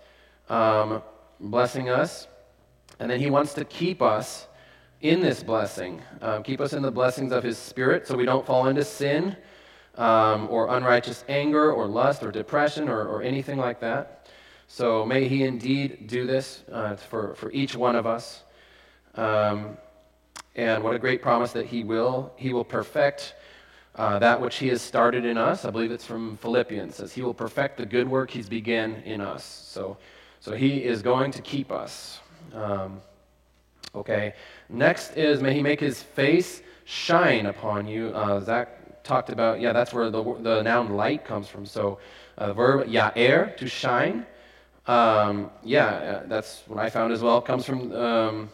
um, 0.48 1.02
blessing 1.40 1.88
us. 1.88 2.28
And 3.00 3.10
then 3.10 3.18
he 3.18 3.30
wants 3.30 3.52
to 3.54 3.64
keep 3.64 4.00
us 4.00 4.46
in 5.00 5.18
this 5.18 5.42
blessing, 5.42 6.00
um, 6.22 6.44
keep 6.44 6.60
us 6.60 6.72
in 6.72 6.82
the 6.82 6.90
blessings 6.92 7.32
of 7.32 7.42
his 7.42 7.58
spirit 7.58 8.06
so 8.06 8.16
we 8.16 8.26
don't 8.26 8.46
fall 8.46 8.68
into 8.68 8.84
sin 8.84 9.36
um, 9.96 10.46
or 10.52 10.68
unrighteous 10.76 11.24
anger 11.28 11.72
or 11.72 11.88
lust 11.88 12.22
or 12.22 12.30
depression 12.30 12.88
or, 12.88 13.02
or 13.02 13.22
anything 13.22 13.58
like 13.58 13.80
that. 13.80 14.28
So 14.68 15.04
may 15.04 15.26
He 15.26 15.42
indeed 15.42 16.06
do 16.06 16.28
this 16.28 16.62
uh, 16.70 16.94
for, 16.94 17.34
for 17.34 17.50
each 17.50 17.74
one 17.74 17.96
of 17.96 18.06
us. 18.06 18.44
Um, 19.16 19.78
and 20.54 20.84
what 20.84 20.94
a 20.94 20.98
great 21.00 21.22
promise 21.22 21.50
that 21.54 21.66
He 21.66 21.82
will. 21.82 22.32
He 22.36 22.52
will 22.52 22.64
perfect 22.64 23.34
uh, 23.96 24.18
that 24.18 24.40
which 24.40 24.56
He 24.56 24.68
has 24.68 24.82
started 24.82 25.24
in 25.24 25.36
us. 25.38 25.64
I 25.64 25.70
believe 25.70 25.90
it's 25.90 26.04
from 26.04 26.36
Philippians. 26.38 26.96
Says 26.96 27.12
He 27.12 27.22
will 27.22 27.34
perfect 27.34 27.78
the 27.78 27.86
good 27.86 28.08
work 28.08 28.30
He's 28.30 28.48
began 28.48 29.02
in 29.04 29.20
us. 29.20 29.44
So, 29.44 29.96
so 30.40 30.54
He 30.54 30.84
is 30.84 31.02
going 31.02 31.30
to 31.32 31.42
keep 31.42 31.72
us. 31.72 32.20
Um, 32.54 33.00
okay. 33.94 34.34
Next 34.68 35.16
is 35.16 35.42
may 35.42 35.54
He 35.54 35.62
make 35.62 35.80
His 35.80 36.02
face 36.02 36.62
shine 36.84 37.46
upon 37.46 37.86
you. 37.88 38.08
Uh, 38.08 38.40
Zach 38.40 39.02
talked 39.02 39.30
about, 39.30 39.60
yeah, 39.60 39.72
that's 39.72 39.92
where 39.92 40.10
the, 40.10 40.22
the 40.40 40.62
noun 40.62 40.90
light 40.94 41.24
comes 41.24 41.48
from. 41.48 41.64
So, 41.64 41.98
uh, 42.38 42.48
the 42.48 42.54
verb 42.54 42.88
ya'er, 42.88 43.56
to 43.56 43.66
shine. 43.66 44.26
Um, 44.86 45.50
yeah, 45.64 45.86
uh, 45.86 46.26
that's 46.26 46.62
what 46.66 46.78
I 46.78 46.90
found 46.90 47.12
as 47.12 47.22
well. 47.22 47.40
Comes 47.40 47.64
from, 47.64 47.92
um, 47.92 48.50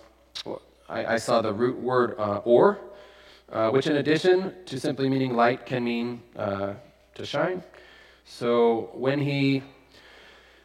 I, 0.88 1.14
I, 1.14 1.16
saw 1.18 1.42
the 1.42 1.52
root 1.52 1.78
word 1.78 2.14
uh, 2.18 2.40
or, 2.44 2.78
uh, 3.52 3.70
which 3.70 3.86
in 3.86 3.96
addition 3.96 4.52
to 4.66 4.80
simply 4.80 5.08
meaning 5.08 5.36
light 5.36 5.66
can 5.66 5.84
mean 5.84 6.22
uh, 6.36 6.74
to 7.14 7.26
shine. 7.26 7.62
So 8.24 8.90
when 8.94 9.20
he 9.20 9.62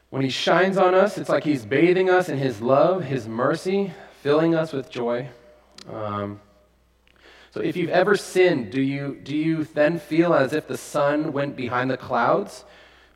when 0.09 0.21
he 0.21 0.29
shines 0.29 0.77
on 0.77 0.95
us, 0.95 1.17
it's 1.17 1.29
like 1.29 1.43
he's 1.43 1.65
bathing 1.65 2.09
us 2.09 2.29
in 2.29 2.37
his 2.37 2.61
love, 2.61 3.03
his 3.03 3.27
mercy, 3.27 3.91
filling 4.21 4.55
us 4.55 4.71
with 4.71 4.89
joy. 4.89 5.27
Um, 5.91 6.39
so 7.51 7.61
if 7.61 7.75
you've 7.75 7.89
ever 7.89 8.15
sinned, 8.15 8.71
do 8.71 8.81
you, 8.81 9.19
do 9.23 9.35
you 9.35 9.63
then 9.63 9.99
feel 9.99 10.33
as 10.33 10.53
if 10.53 10.67
the 10.67 10.77
sun 10.77 11.33
went 11.33 11.55
behind 11.55 11.91
the 11.91 11.97
clouds, 11.97 12.63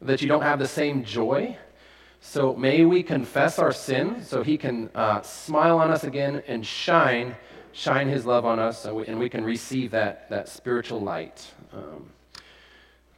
that 0.01 0.21
you 0.21 0.27
don't 0.27 0.41
have 0.41 0.59
the 0.59 0.67
same 0.67 1.03
joy? 1.03 1.57
So 2.19 2.55
may 2.55 2.83
we 2.83 3.03
confess 3.03 3.57
our 3.57 3.71
sin 3.71 4.23
so 4.23 4.43
he 4.43 4.57
can 4.57 4.89
uh, 4.93 5.21
smile 5.21 5.79
on 5.79 5.91
us 5.91 6.03
again 6.03 6.43
and 6.47 6.65
shine, 6.65 7.35
shine 7.73 8.07
his 8.07 8.25
love 8.25 8.45
on 8.45 8.59
us, 8.59 8.85
and 8.85 8.95
we, 8.95 9.05
and 9.07 9.19
we 9.19 9.29
can 9.29 9.43
receive 9.43 9.91
that, 9.91 10.29
that 10.29 10.49
spiritual 10.49 11.01
light. 11.01 11.45
Um, 11.73 12.09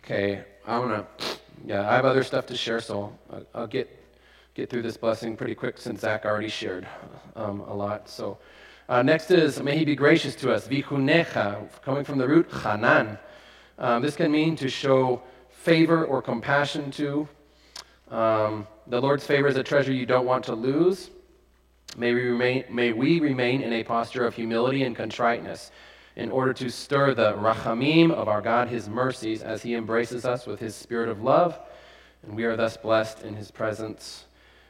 okay, 0.04 0.44
I'm 0.68 0.88
going 0.88 1.02
to, 1.02 1.08
yeah, 1.66 1.90
I 1.90 1.96
have 1.96 2.06
other 2.06 2.24
stuff 2.24 2.46
to 2.48 2.58
share, 2.58 2.80
so 2.80 3.18
I'll, 3.32 3.46
I'll, 3.54 3.68
get, 3.68 3.90
get 4.54 4.70
through 4.70 4.84
this 4.84 4.98
blessing 4.98 5.36
pretty 5.36 5.56
quick 5.56 5.78
since 5.78 6.02
Zach 6.02 6.26
already 6.26 6.50
shared 6.50 6.88
um, 7.36 7.62
a 7.62 7.74
lot. 7.74 8.10
So 8.10 8.38
uh, 8.90 9.02
next 9.02 9.32
is, 9.32 9.62
may 9.62 9.78
he 9.78 9.86
be 9.86 9.96
gracious 9.96 10.36
to 10.36 10.54
us. 10.54 10.68
Vichunecha, 10.68 11.70
coming 11.82 12.04
from 12.04 12.18
the 12.18 12.28
root 12.28 12.50
chanan. 12.50 13.18
Um, 13.80 14.02
this 14.02 14.16
can 14.16 14.32
mean 14.32 14.56
to 14.58 14.70
show 14.70 15.22
favor 15.50 16.06
or 16.06 16.22
compassion 16.22 16.92
to. 16.92 17.28
Um, 18.12 18.68
the 18.88 19.02
Lord's 19.02 19.26
favor 19.26 19.48
is 19.48 19.56
a 19.56 19.64
treasure 19.64 19.92
you 19.92 20.06
don't 20.06 20.26
want 20.26 20.46
to 20.46 20.54
lose. 20.54 21.10
May 21.96 22.14
we, 22.14 22.22
remain, 22.22 22.64
may 22.70 22.92
we 22.92 23.20
remain 23.20 23.62
in 23.62 23.74
a 23.74 23.84
posture 23.84 24.26
of 24.26 24.36
humility 24.36 24.84
and 24.84 24.96
contriteness 24.96 25.72
in 26.16 26.32
order 26.32 26.54
to 26.54 26.70
stir 26.70 27.14
the 27.14 27.34
rachamim 27.34 28.12
of 28.12 28.28
our 28.28 28.42
God, 28.42 28.68
his 28.68 28.88
mercies, 28.90 29.42
as 29.44 29.62
he 29.62 29.76
embraces 29.76 30.26
us 30.26 30.46
with 30.46 30.60
his 30.60 30.76
spirit 30.76 31.10
of 31.10 31.22
love, 31.22 31.60
and 32.24 32.36
we 32.36 32.44
are 32.46 32.56
thus 32.56 32.78
blessed 32.78 33.24
in 33.24 33.36
his 33.36 33.52
presence. 33.52 34.26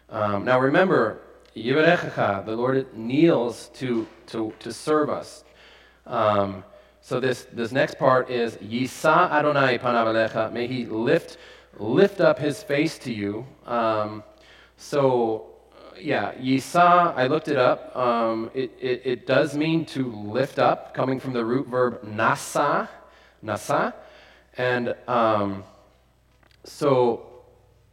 Um, 0.10 0.46
now 0.46 0.60
remember, 0.60 1.22
the 1.54 2.56
Lord 2.56 2.98
kneels 2.98 3.70
to, 3.76 4.08
to, 4.28 4.54
to 4.60 4.74
serve 4.74 5.10
us. 5.10 5.44
Um, 6.06 6.64
so 7.02 7.20
this, 7.20 7.48
this 7.54 7.72
next 7.72 7.98
part 7.98 8.30
is 8.30 8.56
Yisa 8.58 9.30
Adonai 9.32 9.78
panavalecha, 9.78 10.52
may 10.52 10.68
he 10.68 10.86
lift 10.86 11.38
lift 11.78 12.22
up 12.22 12.40
his 12.40 12.64
face 12.64 12.98
to 13.00 13.14
you. 13.14 13.46
Um, 13.66 14.24
so, 14.78 15.53
yeah, 16.00 16.34
Yisa, 16.36 17.16
I 17.16 17.28
looked 17.28 17.48
it 17.48 17.58
up. 17.58 17.96
Um, 17.96 18.52
it, 18.54 18.72
it, 18.80 19.02
it, 19.06 19.28
does 19.28 19.56
mean 19.56 19.86
to 19.88 20.12
lift 20.12 20.60
up, 20.60 20.94
coming 20.94 21.20
from 21.20 21.34
the 21.34 21.44
root 21.44 21.68
verb 21.68 22.04
nasa, 22.04 22.88
nasa. 23.44 23.94
And 24.58 24.96
um, 25.08 25.64
so, 26.64 27.28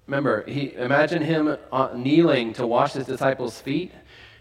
remember, 0.07 0.45
he, 0.47 0.75
imagine 0.75 1.23
him 1.23 1.57
uh, 1.73 1.91
kneeling 1.95 2.53
to 2.55 2.67
wash 2.67 2.93
his 2.93 3.07
disciples' 3.07 3.61
feet, 3.61 3.93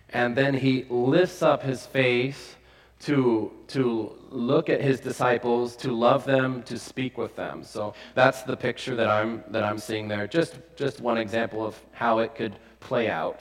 and 0.10 0.36
then 0.36 0.54
he 0.54 0.86
lifts 0.90 1.42
up 1.42 1.64
his 1.64 1.86
face 1.86 2.56
to, 3.02 3.52
to 3.68 4.16
look 4.30 4.70
at 4.70 4.82
his 4.82 5.00
disciples, 5.00 5.76
to 5.78 5.92
love 5.92 6.26
them, 6.26 6.64
to 6.64 6.78
speak 6.78 7.18
with 7.18 7.36
them. 7.36 7.64
So 7.64 7.94
that's 8.14 8.44
the 8.44 8.58
picture 8.58 8.96
that 8.96 9.08
I'm, 9.08 9.44
that 9.50 9.64
I'm 9.64 9.78
seeing 9.78 10.08
there. 10.08 10.28
Just, 10.28 10.60
just 10.76 11.00
one 11.00 11.18
example 11.18 11.66
of 11.66 11.82
how 11.92 12.20
it 12.20 12.36
could 12.36 12.58
play 12.80 13.10
out. 13.10 13.40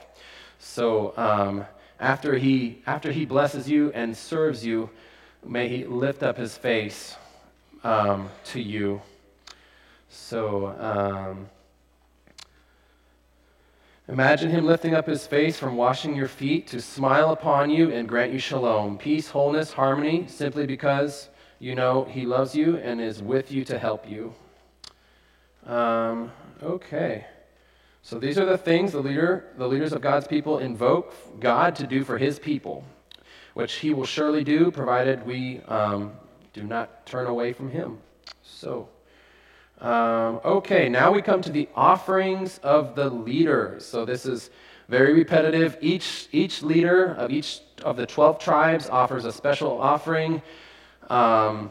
So 0.58 1.14
um, 1.16 1.64
after, 2.00 2.36
he, 2.36 2.82
after 2.86 3.12
he 3.12 3.24
blesses 3.24 3.68
you 3.68 3.92
and 3.94 4.16
serves 4.16 4.64
you, 4.64 4.90
may 5.44 5.68
he 5.68 5.84
lift 5.84 6.22
up 6.22 6.36
his 6.36 6.56
face 6.56 7.16
um, 7.84 8.28
to 8.46 8.60
you. 8.60 9.00
So, 10.08 10.68
um, 10.78 11.48
Imagine 14.08 14.48
him 14.50 14.64
lifting 14.64 14.94
up 14.94 15.06
his 15.06 15.26
face 15.26 15.58
from 15.58 15.76
washing 15.76 16.16
your 16.16 16.28
feet 16.28 16.66
to 16.68 16.80
smile 16.80 17.30
upon 17.30 17.68
you 17.68 17.92
and 17.92 18.08
grant 18.08 18.32
you 18.32 18.38
shalom, 18.38 18.96
peace, 18.96 19.28
wholeness, 19.28 19.74
harmony, 19.74 20.24
simply 20.28 20.64
because 20.64 21.28
you 21.58 21.74
know 21.74 22.04
he 22.04 22.24
loves 22.24 22.54
you 22.54 22.78
and 22.78 23.02
is 23.02 23.22
with 23.22 23.52
you 23.52 23.66
to 23.66 23.78
help 23.78 24.08
you. 24.08 24.32
Um, 25.66 26.32
okay. 26.62 27.26
So 28.02 28.19
these 28.19 28.38
are 28.38 28.47
the 28.47 28.59
things 28.59 28.93
the 28.93 29.00
leader, 29.00 29.45
the 29.59 29.67
leaders 29.67 29.93
of 29.93 30.00
God's 30.00 30.26
people 30.26 30.59
invoke 30.59 31.40
God 31.40 31.76
to 31.76 31.87
do 31.87 32.05
for 32.05 32.19
his 32.19 32.38
people, 32.38 32.85
which 33.55 33.75
he 33.75 33.93
will 33.93 34.07
surely 34.07 34.45
do, 34.45 34.71
provided 34.71 35.26
we 35.26 35.61
um, 35.69 36.12
do 36.52 36.62
not 36.62 37.07
turn 37.07 37.26
away 37.26 37.52
from 37.52 37.71
him. 37.71 37.99
So. 38.43 38.88
Um, 39.81 40.40
okay, 40.45 40.88
now 40.88 41.12
we 41.12 41.23
come 41.23 41.40
to 41.43 41.52
the 41.52 41.69
offerings 41.76 42.59
of 42.64 42.97
the 42.97 43.09
leaders. 43.09 43.87
So 43.87 44.05
this 44.05 44.26
is 44.26 44.50
very 44.88 45.12
repetitive. 45.12 45.78
Each, 45.81 46.28
each 46.33 46.62
leader 46.62 47.14
of 47.14 47.31
each 47.31 47.61
of 47.85 47.97
the 47.97 48.07
12 48.07 48.38
tribes 48.38 48.88
offers 48.88 49.25
a 49.25 49.33
special 49.33 49.81
offering 49.81 50.43
um, 51.11 51.71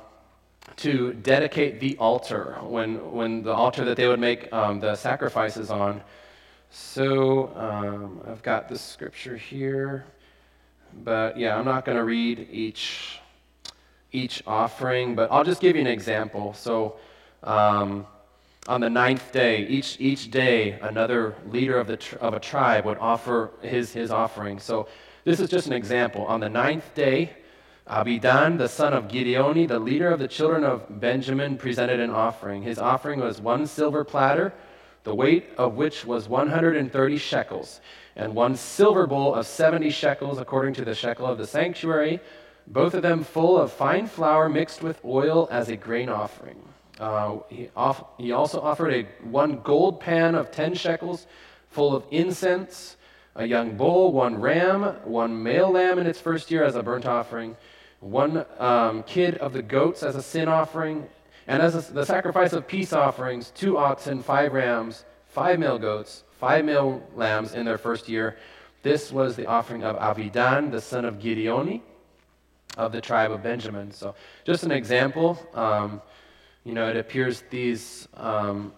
to 0.76 1.14
dedicate 1.14 1.80
the 1.80 1.98
altar, 1.98 2.58
when, 2.62 3.12
when 3.12 3.42
the 3.42 3.54
altar 3.54 3.84
that 3.86 3.98
they 3.98 4.08
would 4.08 4.20
make 4.20 4.52
um, 4.54 4.80
the 4.80 4.96
sacrifices 4.96 5.72
on. 5.72 6.02
So 6.70 7.56
um, 7.56 8.22
I've 8.28 8.44
got 8.44 8.70
the 8.70 8.78
scripture 8.78 9.38
here, 9.38 10.06
but 11.04 11.38
yeah, 11.38 11.58
I'm 11.58 11.66
not 11.66 11.86
going 11.86 11.98
to 11.98 12.04
read 12.04 12.48
each, 12.52 13.20
each 14.12 14.44
offering, 14.46 15.16
but 15.16 15.32
I'll 15.32 15.44
just 15.44 15.62
give 15.62 15.76
you 15.76 15.82
an 15.82 15.88
example. 15.88 16.54
So 16.54 16.98
um, 17.44 18.06
on 18.68 18.82
the 18.82 18.90
ninth 18.90 19.32
day, 19.32 19.66
each, 19.66 19.98
each 20.00 20.30
day, 20.30 20.74
another 20.82 21.36
leader 21.50 21.80
of, 21.80 21.88
the, 21.88 22.00
of 22.20 22.34
a 22.34 22.40
tribe 22.40 22.86
would 22.86 22.98
offer 22.98 23.52
his, 23.62 23.94
his 23.94 24.12
offering. 24.12 24.60
So 24.60 24.88
this 25.24 25.40
is 25.40 25.50
just 25.50 25.68
an 25.68 25.74
example. 25.74 26.26
On 26.26 26.40
the 26.40 26.50
ninth 26.50 26.94
day, 26.94 27.32
Abidan, 27.90 28.58
the 28.58 28.68
son 28.68 28.94
of 28.94 29.08
Gideoni, 29.08 29.68
the 29.68 29.80
leader 29.80 30.10
of 30.10 30.20
the 30.20 30.28
children 30.28 30.64
of 30.64 31.00
Benjamin, 31.00 31.58
presented 31.58 32.00
an 32.00 32.10
offering. 32.10 32.62
His 32.64 32.78
offering 32.78 33.22
was 33.22 33.40
one 33.40 33.66
silver 33.66 34.04
platter, 34.04 34.54
the 35.04 35.16
weight 35.16 35.50
of 35.58 35.76
which 35.76 36.06
was 36.06 36.28
130 36.28 37.18
shekels, 37.18 37.80
and 38.18 38.36
one 38.36 38.56
silver 38.58 39.08
bowl 39.08 39.34
of 39.34 39.48
70 39.48 39.90
shekels, 39.90 40.38
according 40.38 40.74
to 40.76 40.86
the 40.86 40.94
shekel 40.94 41.26
of 41.26 41.38
the 41.38 41.48
sanctuary, 41.48 42.20
both 42.68 42.94
of 42.94 43.02
them 43.02 43.24
full 43.24 43.58
of 43.58 43.72
fine 43.72 44.08
flour 44.08 44.50
mixed 44.50 44.84
with 44.84 45.00
oil 45.06 45.48
as 45.50 45.70
a 45.70 45.78
grain 45.78 46.10
offering. 46.10 46.62
Uh, 47.00 47.38
he, 47.48 47.70
off, 47.76 48.04
he, 48.18 48.34
also 48.34 48.60
offered 48.60 48.94
a 48.94 49.04
one 49.24 49.62
gold 49.62 50.02
pan 50.02 50.36
of 50.36 50.52
10 50.52 50.74
shekels 50.74 51.26
full 51.70 51.96
of 51.96 52.04
incense, 52.12 52.98
a 53.36 53.46
young 53.46 53.78
bull, 53.78 54.12
one 54.12 54.42
ram, 54.42 54.82
one 55.06 55.42
male 55.42 55.72
lamb 55.72 56.00
in 56.00 56.08
its 56.08 56.20
first 56.20 56.52
year 56.52 56.66
as 56.66 56.76
a 56.76 56.84
burnt 56.84 57.06
offering, 57.06 57.56
one 58.00 58.46
um, 58.60 59.04
kid 59.04 59.38
of 59.38 59.54
the 59.54 59.62
goats 59.62 60.04
as 60.04 60.16
a 60.16 60.22
sin 60.22 60.48
offering, 60.48 61.08
and 61.48 61.62
as 61.62 61.76
a, 61.76 61.94
the 61.94 62.06
sacrifice 62.06 62.54
of 62.54 62.68
peace 62.68 62.94
offerings, 62.94 63.52
two 63.56 63.78
oxen, 63.78 64.22
five 64.22 64.54
rams, 64.54 65.06
five 65.28 65.60
male 65.60 65.80
goats, 65.80 66.24
five 66.40 66.66
male 66.66 67.02
lambs 67.16 67.54
in 67.54 67.66
their 67.66 67.78
first 67.78 68.08
year. 68.08 68.38
This 68.84 69.12
was 69.12 69.36
the 69.36 69.46
offering 69.46 69.84
of 69.84 69.98
Avidan, 69.98 70.72
the 70.72 70.82
son 70.82 71.06
of 71.06 71.20
Gideoni, 71.20 71.82
of 72.78 72.92
the 72.92 73.02
tribe 73.02 73.32
of 73.32 73.42
Benjamin. 73.42 73.92
So, 73.92 74.16
just 74.46 74.64
an 74.64 74.72
example. 74.72 75.38
Um, 75.54 76.02
you 76.64 76.74
know, 76.74 76.88
it 76.88 76.98
appears 76.98 77.44
these, 77.50 78.08
um, 78.14 78.74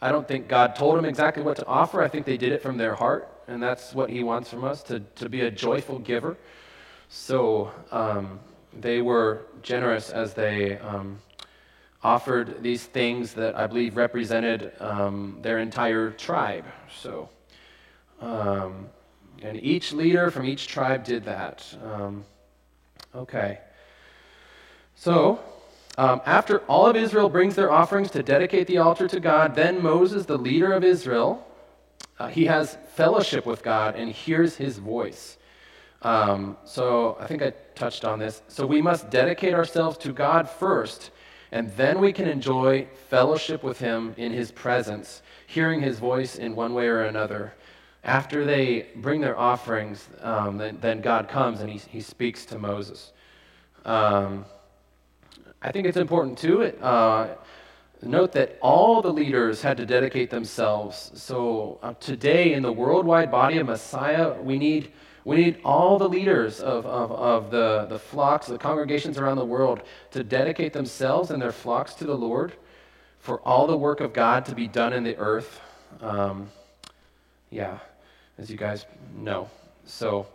I 0.00 0.10
don't 0.10 0.26
think 0.26 0.48
God 0.48 0.74
told 0.74 0.96
them 0.96 1.04
exactly 1.04 1.42
what 1.42 1.56
to 1.56 1.66
offer. 1.66 2.02
I 2.02 2.08
think 2.08 2.26
they 2.26 2.36
did 2.36 2.50
it 2.52 2.62
from 2.62 2.76
their 2.76 2.94
heart, 2.94 3.28
and 3.46 3.62
that's 3.62 3.94
what 3.94 4.10
He 4.10 4.24
wants 4.24 4.50
from 4.50 4.64
us 4.64 4.82
to, 4.84 5.00
to 5.00 5.28
be 5.28 5.42
a 5.42 5.50
joyful 5.50 5.98
giver. 5.98 6.36
So 7.08 7.70
um, 7.92 8.40
they 8.80 9.02
were 9.02 9.46
generous 9.62 10.10
as 10.10 10.34
they 10.34 10.78
um, 10.78 11.18
offered 12.02 12.62
these 12.62 12.84
things 12.84 13.34
that 13.34 13.56
I 13.56 13.66
believe 13.66 13.96
represented 13.96 14.72
um, 14.80 15.38
their 15.42 15.58
entire 15.58 16.10
tribe. 16.10 16.64
So, 17.02 17.28
Um, 18.20 18.88
and 19.42 19.62
each 19.62 19.92
leader 19.92 20.30
from 20.30 20.46
each 20.46 20.66
tribe 20.66 21.04
did 21.04 21.24
that. 21.24 21.62
Um, 21.84 22.24
okay. 23.14 23.58
So, 24.94 25.38
um, 25.98 26.20
after 26.24 26.60
all 26.60 26.86
of 26.86 26.96
Israel 26.96 27.28
brings 27.28 27.54
their 27.54 27.70
offerings 27.70 28.10
to 28.12 28.22
dedicate 28.22 28.66
the 28.66 28.78
altar 28.78 29.06
to 29.08 29.20
God, 29.20 29.54
then 29.54 29.82
Moses, 29.82 30.24
the 30.24 30.38
leader 30.38 30.72
of 30.72 30.82
Israel, 30.84 31.46
uh, 32.18 32.28
he 32.28 32.46
has 32.46 32.78
fellowship 32.94 33.44
with 33.44 33.62
God 33.62 33.96
and 33.96 34.10
hears 34.10 34.56
his 34.56 34.78
voice. 34.78 35.36
Um, 36.06 36.56
so 36.62 37.16
I 37.18 37.26
think 37.26 37.42
I 37.42 37.52
touched 37.74 38.04
on 38.04 38.20
this. 38.20 38.40
So 38.46 38.64
we 38.64 38.80
must 38.80 39.10
dedicate 39.10 39.54
ourselves 39.54 39.98
to 39.98 40.12
God 40.12 40.48
first, 40.48 41.10
and 41.50 41.68
then 41.72 41.98
we 41.98 42.12
can 42.12 42.28
enjoy 42.28 42.86
fellowship 43.08 43.64
with 43.64 43.80
him 43.80 44.14
in 44.16 44.30
his 44.30 44.52
presence, 44.52 45.22
hearing 45.48 45.80
his 45.80 45.98
voice 45.98 46.36
in 46.36 46.54
one 46.54 46.74
way 46.74 46.86
or 46.86 47.02
another. 47.02 47.54
After 48.04 48.44
they 48.44 48.86
bring 48.94 49.20
their 49.20 49.36
offerings, 49.36 50.08
um, 50.20 50.58
then, 50.58 50.78
then, 50.80 51.00
God 51.00 51.28
comes 51.28 51.60
and 51.60 51.68
he, 51.68 51.78
he 51.78 52.00
speaks 52.00 52.46
to 52.46 52.58
Moses. 52.58 53.12
Um, 53.84 54.44
I 55.60 55.72
think 55.72 55.88
it's 55.88 55.96
important 55.96 56.38
too. 56.38 56.66
Uh, 56.80 57.34
note 58.00 58.30
that 58.30 58.58
all 58.60 59.02
the 59.02 59.12
leaders 59.12 59.60
had 59.60 59.76
to 59.78 59.86
dedicate 59.86 60.30
themselves. 60.30 61.10
So 61.14 61.80
uh, 61.82 61.94
today, 61.94 62.52
in 62.52 62.62
the 62.62 62.72
worldwide 62.72 63.32
body 63.32 63.58
of 63.58 63.66
Messiah, 63.66 64.40
we 64.40 64.56
need 64.56 64.92
we 65.26 65.34
need 65.34 65.58
all 65.64 65.98
the 65.98 66.08
leaders 66.08 66.60
of, 66.60 66.86
of, 66.86 67.10
of 67.10 67.50
the, 67.50 67.86
the 67.88 67.98
flocks, 67.98 68.46
the 68.46 68.56
congregations 68.56 69.18
around 69.18 69.38
the 69.38 69.44
world, 69.44 69.82
to 70.12 70.22
dedicate 70.22 70.72
themselves 70.72 71.32
and 71.32 71.42
their 71.42 71.50
flocks 71.50 71.94
to 71.94 72.04
the 72.04 72.16
Lord 72.16 72.52
for 73.18 73.40
all 73.40 73.66
the 73.66 73.76
work 73.76 74.00
of 74.00 74.12
God 74.12 74.46
to 74.46 74.54
be 74.54 74.68
done 74.68 74.92
in 74.92 75.02
the 75.02 75.16
earth. 75.16 75.60
Um, 76.00 76.48
yeah, 77.50 77.80
as 78.38 78.52
you 78.52 78.56
guys 78.56 78.86
know. 79.16 79.50
So, 79.84 80.28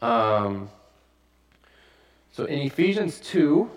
um, 0.00 0.70
so 2.30 2.44
in 2.44 2.60
Ephesians 2.60 3.18
2, 3.18 3.68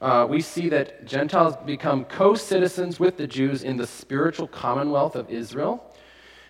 uh, 0.00 0.26
we 0.28 0.40
see 0.40 0.68
that 0.68 1.06
Gentiles 1.06 1.54
become 1.64 2.06
co 2.06 2.34
citizens 2.34 2.98
with 2.98 3.16
the 3.16 3.28
Jews 3.28 3.62
in 3.62 3.76
the 3.76 3.86
spiritual 3.86 4.48
commonwealth 4.48 5.14
of 5.14 5.30
Israel. 5.30 5.94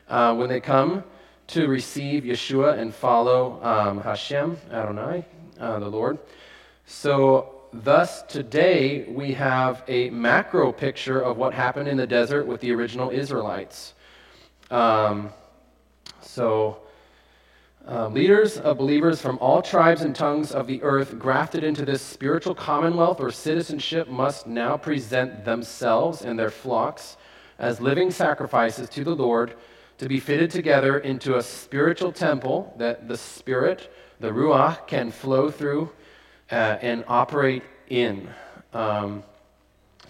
Uh, 0.08 0.34
when 0.34 0.48
they 0.48 0.60
come 0.60 1.04
to 1.48 1.68
receive 1.68 2.24
Yeshua 2.24 2.78
and 2.78 2.94
follow 2.94 3.62
um, 3.62 4.00
Hashem, 4.00 4.56
Adonai, 4.70 5.24
uh, 5.60 5.78
the 5.78 5.88
Lord. 5.88 6.18
So, 6.86 7.62
thus, 7.72 8.22
today 8.22 9.04
we 9.08 9.32
have 9.34 9.82
a 9.88 10.10
macro 10.10 10.72
picture 10.72 11.20
of 11.20 11.36
what 11.36 11.54
happened 11.54 11.88
in 11.88 11.96
the 11.96 12.06
desert 12.06 12.46
with 12.46 12.60
the 12.60 12.72
original 12.72 13.10
Israelites. 13.10 13.94
Um, 14.70 15.30
so, 16.20 16.80
uh, 17.88 18.08
leaders 18.08 18.58
of 18.58 18.78
believers 18.78 19.20
from 19.20 19.38
all 19.38 19.62
tribes 19.62 20.02
and 20.02 20.14
tongues 20.14 20.50
of 20.50 20.66
the 20.66 20.82
earth 20.82 21.16
grafted 21.20 21.62
into 21.62 21.84
this 21.84 22.02
spiritual 22.02 22.52
commonwealth 22.54 23.20
or 23.20 23.30
citizenship 23.30 24.08
must 24.08 24.48
now 24.48 24.76
present 24.76 25.44
themselves 25.44 26.22
and 26.22 26.36
their 26.36 26.50
flocks 26.50 27.16
as 27.60 27.80
living 27.80 28.10
sacrifices 28.10 28.88
to 28.88 29.04
the 29.04 29.14
Lord 29.14 29.54
to 29.98 30.08
be 30.08 30.20
fitted 30.20 30.50
together 30.50 30.98
into 30.98 31.36
a 31.36 31.42
spiritual 31.42 32.12
temple 32.12 32.74
that 32.78 33.08
the 33.08 33.16
Spirit, 33.16 33.92
the 34.20 34.28
Ruach, 34.28 34.86
can 34.86 35.10
flow 35.10 35.50
through 35.50 35.90
uh, 36.50 36.76
and 36.80 37.04
operate 37.08 37.62
in. 37.88 38.28
Um, 38.72 39.22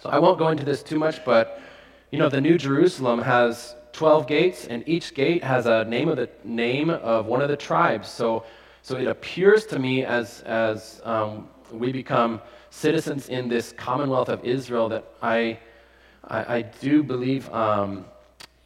so 0.01 0.09
I 0.09 0.19
won't 0.19 0.37
go 0.37 0.49
into 0.49 0.65
this 0.65 0.83
too 0.83 0.99
much, 0.99 1.23
but 1.25 1.61
you 2.11 2.19
know, 2.19 2.29
the 2.29 2.41
New 2.41 2.57
Jerusalem 2.57 3.21
has 3.21 3.75
12 3.93 4.27
gates, 4.27 4.67
and 4.67 4.83
each 4.87 5.13
gate 5.13 5.43
has 5.43 5.65
a 5.65 5.83
name 5.85 6.07
of 6.07 6.17
the 6.17 6.29
name 6.43 6.89
of 6.89 7.25
one 7.25 7.41
of 7.41 7.49
the 7.49 7.57
tribes. 7.57 8.07
So, 8.07 8.45
so 8.81 8.97
it 8.97 9.07
appears 9.07 9.65
to 9.67 9.79
me 9.79 10.05
as, 10.05 10.41
as 10.41 11.01
um, 11.03 11.49
we 11.71 11.91
become 11.91 12.41
citizens 12.69 13.29
in 13.29 13.49
this 13.49 13.73
commonwealth 13.73 14.29
of 14.29 14.45
Israel 14.45 14.87
that 14.89 15.03
I, 15.21 15.59
I, 16.23 16.57
I 16.57 16.61
do 16.61 17.01
believe, 17.01 17.51
um, 17.51 18.05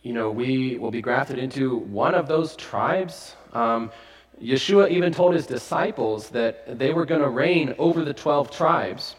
you 0.02 0.14
know, 0.14 0.32
we 0.32 0.78
will 0.78 0.92
be 0.92 1.02
grafted 1.02 1.38
into 1.38 1.78
one 1.78 2.16
of 2.16 2.28
those 2.28 2.56
tribes. 2.56 3.36
Um, 3.54 3.92
Yeshua 4.42 4.90
even 4.90 5.14
told 5.14 5.34
his 5.34 5.46
disciples 5.46 6.30
that 6.30 6.80
they 6.80 6.94
were 6.94 7.06
going 7.06 7.22
to 7.22 7.30
reign 7.30 7.76
over 7.78 8.04
the 8.04 8.14
12 8.14 8.50
tribes. 8.50 9.16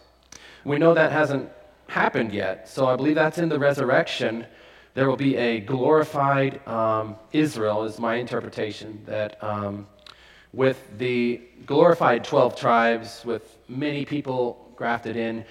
We 0.65 0.79
know 0.79 0.95
that 0.95 1.13
hasn't 1.13 1.49
happened 1.87 2.33
yet, 2.33 2.69
so 2.69 2.87
I 2.87 2.97
believe 2.97 3.15
that's 3.15 3.39
in 3.39 3.49
the 3.49 3.59
resurrection 3.59 4.47
there 4.95 5.09
will 5.09 5.17
be 5.17 5.37
a 5.37 5.61
glorified 5.61 6.67
um, 6.69 7.17
Israel, 7.33 7.85
is 7.85 7.99
my 7.99 8.17
interpretation, 8.17 9.03
that 9.07 9.43
um, 9.43 9.87
with 10.53 10.87
the 10.99 11.41
glorified 11.65 12.25
12 12.25 12.57
tribes, 12.57 13.23
with 13.25 13.57
many 13.69 14.05
people 14.05 14.71
grafted 14.77 15.17
in, 15.17 15.45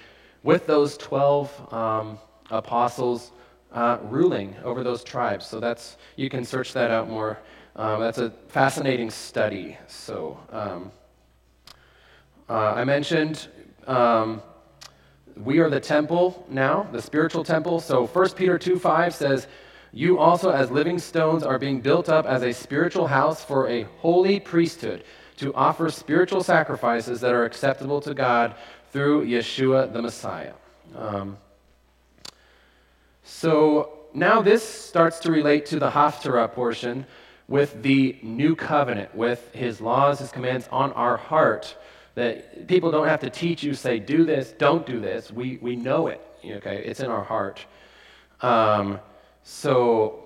with 0.44 0.66
those 0.66 0.96
12 0.96 1.74
um, 1.74 2.18
apostles 2.50 3.32
uh, 3.72 3.98
ruling 4.02 4.54
over 4.64 4.82
those 4.82 5.02
tribes. 5.02 5.46
So 5.46 5.60
that's, 5.60 5.96
you 6.16 6.28
can 6.28 6.44
search 6.44 6.72
that 6.72 6.90
out 6.90 7.08
more. 7.08 7.38
Um, 7.76 8.00
that's 8.00 8.18
a 8.18 8.30
fascinating 8.48 9.10
study. 9.10 9.78
So 9.86 10.38
um, 10.50 10.92
uh, 12.48 12.74
I 12.74 12.84
mentioned 12.84 13.48
um, 13.86 14.42
we 15.36 15.58
are 15.58 15.70
the 15.70 15.80
temple 15.80 16.46
now, 16.50 16.86
the 16.92 17.00
spiritual 17.00 17.44
temple. 17.44 17.80
So 17.80 18.06
1 18.06 18.30
Peter 18.30 18.58
2 18.58 18.78
5 18.78 19.14
says, 19.14 19.46
You 19.92 20.18
also, 20.18 20.50
as 20.50 20.70
living 20.70 20.98
stones, 20.98 21.42
are 21.42 21.58
being 21.58 21.80
built 21.80 22.08
up 22.08 22.26
as 22.26 22.42
a 22.42 22.52
spiritual 22.52 23.06
house 23.06 23.42
for 23.42 23.68
a 23.68 23.84
holy 23.98 24.38
priesthood 24.38 25.04
to 25.38 25.54
offer 25.54 25.90
spiritual 25.90 26.42
sacrifices 26.42 27.20
that 27.22 27.32
are 27.32 27.44
acceptable 27.44 28.00
to 28.02 28.12
God 28.12 28.54
through 28.92 29.26
Yeshua 29.26 29.90
the 29.92 30.02
Messiah. 30.02 30.52
Um, 30.94 31.38
so 33.22 34.00
now 34.14 34.42
this 34.42 34.66
starts 34.66 35.18
to 35.20 35.32
relate 35.32 35.66
to 35.66 35.78
the 35.78 35.90
Haftarah 35.90 36.52
portion 36.52 37.06
with 37.48 37.82
the 37.82 38.18
new 38.22 38.54
covenant, 38.56 39.14
with 39.14 39.52
his 39.54 39.80
laws, 39.80 40.18
his 40.18 40.30
commands 40.30 40.68
on 40.70 40.92
our 40.92 41.16
heart 41.16 41.76
that 42.14 42.68
people 42.68 42.90
don't 42.90 43.08
have 43.08 43.20
to 43.20 43.30
teach 43.30 43.62
you, 43.62 43.74
say, 43.74 43.98
do 43.98 44.24
this, 44.24 44.52
don't 44.52 44.86
do 44.86 45.00
this. 45.00 45.30
We, 45.30 45.58
we 45.62 45.76
know 45.76 46.08
it, 46.08 46.20
okay? 46.44 46.82
It's 46.84 47.00
in 47.00 47.10
our 47.10 47.24
heart. 47.24 47.64
Um, 48.42 49.00
so 49.42 50.24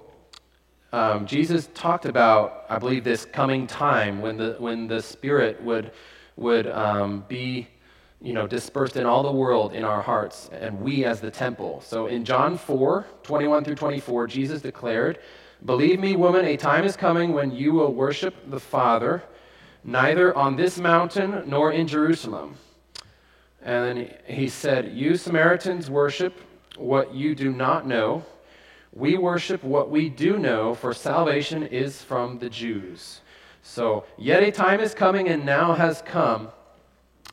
um, 0.92 1.26
Jesus 1.26 1.68
talked 1.74 2.06
about, 2.06 2.64
I 2.68 2.78
believe, 2.78 3.04
this 3.04 3.24
coming 3.24 3.66
time 3.66 4.20
when 4.20 4.36
the, 4.36 4.56
when 4.58 4.88
the 4.88 5.00
Spirit 5.00 5.62
would, 5.62 5.92
would 6.36 6.66
um, 6.66 7.24
be 7.28 7.68
you 8.20 8.32
know, 8.32 8.46
dispersed 8.46 8.96
in 8.96 9.04
all 9.06 9.22
the 9.22 9.32
world 9.32 9.72
in 9.72 9.84
our 9.84 10.00
hearts, 10.00 10.48
and 10.52 10.80
we 10.80 11.04
as 11.04 11.20
the 11.20 11.30
temple. 11.30 11.82
So 11.84 12.06
in 12.06 12.24
John 12.24 12.56
4, 12.56 13.06
21 13.22 13.64
through 13.64 13.74
24, 13.74 14.26
Jesus 14.26 14.62
declared, 14.62 15.18
Believe 15.64 16.00
me, 16.00 16.16
woman, 16.16 16.44
a 16.44 16.56
time 16.56 16.84
is 16.84 16.96
coming 16.96 17.32
when 17.32 17.50
you 17.50 17.72
will 17.72 17.92
worship 17.92 18.34
the 18.50 18.60
Father 18.60 19.22
neither 19.84 20.36
on 20.36 20.56
this 20.56 20.78
mountain 20.78 21.44
nor 21.46 21.72
in 21.72 21.86
Jerusalem. 21.86 22.56
And 23.62 23.98
then 23.98 24.14
he 24.26 24.48
said, 24.48 24.92
You 24.92 25.16
Samaritans 25.16 25.90
worship 25.90 26.40
what 26.76 27.14
you 27.14 27.34
do 27.34 27.52
not 27.52 27.86
know. 27.86 28.24
We 28.92 29.18
worship 29.18 29.62
what 29.62 29.90
we 29.90 30.08
do 30.08 30.38
know, 30.38 30.74
for 30.74 30.94
salvation 30.94 31.66
is 31.66 32.02
from 32.02 32.38
the 32.38 32.48
Jews. 32.48 33.20
So, 33.62 34.04
yet 34.16 34.42
a 34.42 34.50
time 34.50 34.80
is 34.80 34.94
coming 34.94 35.28
and 35.28 35.44
now 35.44 35.74
has 35.74 36.02
come 36.02 36.50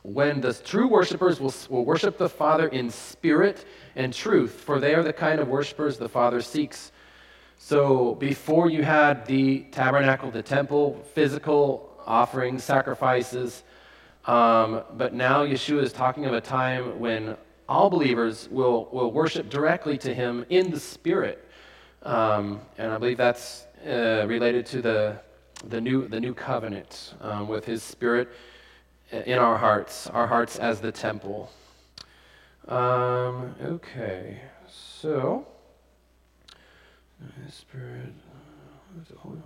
when 0.04 0.42
the 0.42 0.52
true 0.52 0.86
worshipers 0.86 1.40
will, 1.40 1.54
will 1.70 1.84
worship 1.84 2.18
the 2.18 2.28
Father 2.28 2.68
in 2.68 2.90
spirit 2.90 3.64
and 3.96 4.12
truth, 4.12 4.52
for 4.52 4.78
they 4.78 4.94
are 4.94 5.02
the 5.02 5.14
kind 5.14 5.40
of 5.40 5.48
worshipers 5.48 5.96
the 5.96 6.08
Father 6.08 6.42
seeks. 6.42 6.92
So, 7.56 8.14
before 8.16 8.68
you 8.68 8.82
had 8.82 9.24
the 9.24 9.60
tabernacle, 9.70 10.30
the 10.30 10.42
temple, 10.42 11.02
physical 11.14 11.98
offerings, 12.06 12.62
sacrifices. 12.62 13.62
Um, 14.26 14.82
but 14.92 15.14
now 15.14 15.46
Yeshua 15.46 15.82
is 15.82 15.92
talking 15.92 16.26
of 16.26 16.34
a 16.34 16.40
time 16.40 17.00
when 17.00 17.38
all 17.66 17.88
believers 17.88 18.46
will, 18.50 18.90
will 18.92 19.10
worship 19.10 19.48
directly 19.48 19.96
to 19.98 20.14
him 20.14 20.44
in 20.50 20.70
the 20.70 20.80
Spirit. 20.80 21.48
Um, 22.02 22.60
and 22.76 22.92
I 22.92 22.98
believe 22.98 23.16
that's 23.16 23.66
uh, 23.86 24.26
related 24.26 24.66
to 24.66 24.82
the, 24.82 25.20
the, 25.68 25.80
new, 25.80 26.06
the 26.08 26.20
new 26.20 26.34
covenant 26.34 27.14
um, 27.22 27.48
with 27.48 27.64
his 27.64 27.82
Spirit 27.82 28.28
in 29.26 29.38
our 29.38 29.56
hearts, 29.56 30.06
our 30.08 30.26
hearts 30.26 30.58
as 30.58 30.80
the 30.80 30.92
temple. 30.92 31.50
Um, 32.68 33.54
okay, 33.62 34.40
so, 34.68 35.46
Spirit, 37.48 38.12
Holy 39.16 39.38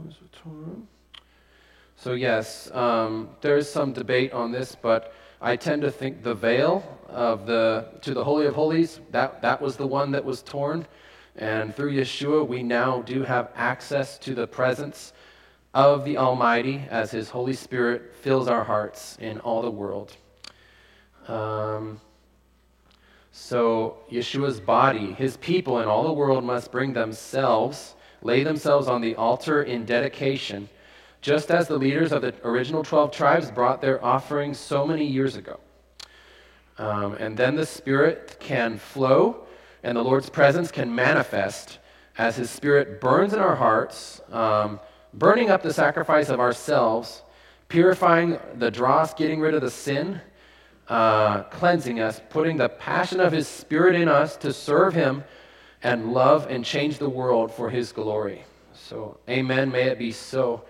so, 1.97 2.13
yes, 2.13 2.71
um, 2.73 3.31
there's 3.41 3.69
some 3.69 3.93
debate 3.93 4.33
on 4.33 4.53
this, 4.53 4.77
but 4.81 5.13
I 5.41 5.57
tend 5.57 5.83
to 5.83 5.91
think 5.91 6.23
the 6.23 6.35
veil 6.35 6.85
of 7.09 7.45
the, 7.45 7.89
to 8.03 8.15
the 8.15 8.23
Holy 8.23 8.47
of 8.47 8.55
Holies, 8.55 9.01
that, 9.11 9.43
that 9.43 9.61
was 9.61 9.77
the 9.77 9.87
one 9.87 10.13
that 10.13 10.25
was 10.25 10.43
torn. 10.43 10.87
And 11.35 11.75
through 11.75 11.93
Yeshua, 11.95 12.47
we 12.47 12.63
now 12.63 13.03
do 13.03 13.25
have 13.25 13.51
access 13.57 14.17
to 14.19 14.35
the 14.35 14.47
presence 14.47 15.13
of 15.75 16.05
the 16.05 16.17
Almighty 16.17 16.85
as 16.91 17.11
His 17.11 17.31
Holy 17.31 17.53
Spirit 17.53 18.15
fills 18.21 18.49
our 18.49 18.65
hearts 18.65 19.17
in 19.21 19.41
all 19.41 19.63
the 19.63 19.71
world. 19.71 20.17
Um, 21.27 22.01
so, 23.33 23.99
Yeshua's 24.11 24.61
body, 24.61 25.13
His 25.13 25.37
people 25.37 25.81
in 25.81 25.89
all 25.89 26.05
the 26.05 26.13
world 26.13 26.43
must 26.45 26.73
bring 26.73 26.93
themselves, 26.93 27.95
lay 28.23 28.43
themselves 28.43 28.89
on 28.89 29.01
the 29.01 29.15
altar 29.15 29.63
in 29.63 29.85
dedication, 29.85 30.69
just 31.21 31.51
as 31.51 31.69
the 31.69 31.77
leaders 31.77 32.13
of 32.13 32.23
the 32.23 32.35
original 32.45 32.83
12 32.83 33.13
tribes 33.13 33.51
brought 33.51 33.81
their 33.81 34.05
offerings 34.05 34.59
so 34.59 34.87
many 34.87 35.05
years 35.05 35.37
ago. 35.37 35.61
Um, 36.79 37.15
and 37.15 37.37
then 37.37 37.57
the 37.57 37.67
Spirit 37.67 38.37
can 38.41 38.79
flow 38.79 39.45
and 39.83 39.97
the 39.97 40.03
Lord's 40.03 40.31
presence 40.31 40.71
can 40.71 40.95
manifest 40.95 41.79
as 42.17 42.37
His 42.37 42.51
Spirit 42.51 43.01
burns 43.01 43.33
in 43.33 43.39
our 43.39 43.55
hearts, 43.55 44.21
um, 44.33 44.81
burning 45.15 45.51
up 45.51 45.63
the 45.63 45.73
sacrifice 45.73 46.29
of 46.29 46.41
ourselves, 46.41 47.23
purifying 47.69 48.39
the 48.57 48.71
dross, 48.71 49.15
getting 49.15 49.41
rid 49.41 49.55
of 49.55 49.63
the 49.63 49.71
sin, 49.71 50.21
uh, 50.89 51.43
cleansing 51.45 52.01
us, 52.01 52.21
putting 52.31 52.57
the 52.57 52.69
passion 52.69 53.21
of 53.21 53.33
His 53.33 53.47
Spirit 53.47 53.95
in 53.95 54.09
us 54.09 54.37
to 54.39 54.53
serve 54.53 54.95
Him 54.95 55.25
and 55.83 56.13
love 56.13 56.47
and 56.51 56.65
change 56.65 56.99
the 56.99 57.09
world 57.09 57.53
for 57.53 57.71
His 57.71 57.93
glory. 57.93 58.45
So, 58.73 59.19
amen. 59.29 59.71
May 59.71 59.85
it 59.85 59.99
be 59.99 60.13
so. 60.13 60.65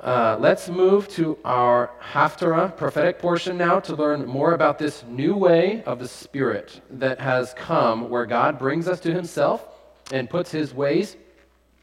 Uh, 0.00 0.36
let's 0.38 0.68
move 0.68 1.08
to 1.08 1.36
our 1.44 1.90
Haftarah 2.00 2.76
prophetic 2.76 3.18
portion 3.18 3.58
now 3.58 3.80
to 3.80 3.96
learn 3.96 4.24
more 4.26 4.54
about 4.54 4.78
this 4.78 5.02
new 5.08 5.34
way 5.34 5.82
of 5.84 5.98
the 5.98 6.06
Spirit 6.06 6.80
that 6.90 7.20
has 7.20 7.52
come 7.54 8.08
where 8.08 8.24
God 8.24 8.58
brings 8.58 8.86
us 8.86 9.00
to 9.00 9.12
Himself 9.12 9.66
and 10.12 10.30
puts 10.30 10.52
His 10.52 10.72
ways 10.72 11.16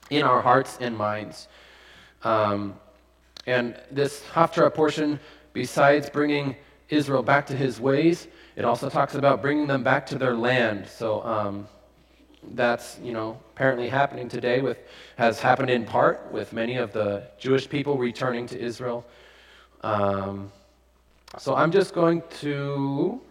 in 0.09 0.23
our 0.23 0.41
hearts 0.41 0.77
and 0.81 0.97
minds. 0.97 1.47
Um, 2.23 2.75
and 3.47 3.79
this 3.91 4.23
Haftarah 4.33 4.73
portion, 4.73 5.19
besides 5.53 6.09
bringing 6.09 6.55
Israel 6.89 7.23
back 7.23 7.45
to 7.47 7.55
His 7.55 7.79
ways, 7.79 8.27
it 8.55 8.65
also 8.65 8.89
talks 8.89 9.15
about 9.15 9.41
bringing 9.41 9.67
them 9.67 9.83
back 9.83 10.05
to 10.07 10.17
their 10.17 10.33
land. 10.33 10.87
So 10.87 11.23
um, 11.23 11.67
that's 12.53 12.97
you 13.03 13.11
know 13.11 13.39
apparently 13.53 13.89
happening 13.89 14.29
today 14.29 14.61
with 14.61 14.77
has 15.17 15.39
happened 15.39 15.69
in 15.69 15.85
part 15.85 16.31
with 16.31 16.53
many 16.53 16.77
of 16.77 16.91
the 16.93 17.23
Jewish 17.37 17.67
people 17.67 17.97
returning 17.97 18.47
to 18.47 18.59
Israel. 18.59 19.05
Um, 19.81 20.51
so 21.37 21.55
I'm 21.55 21.71
just 21.71 21.93
going 21.93 22.23
to. 22.41 23.21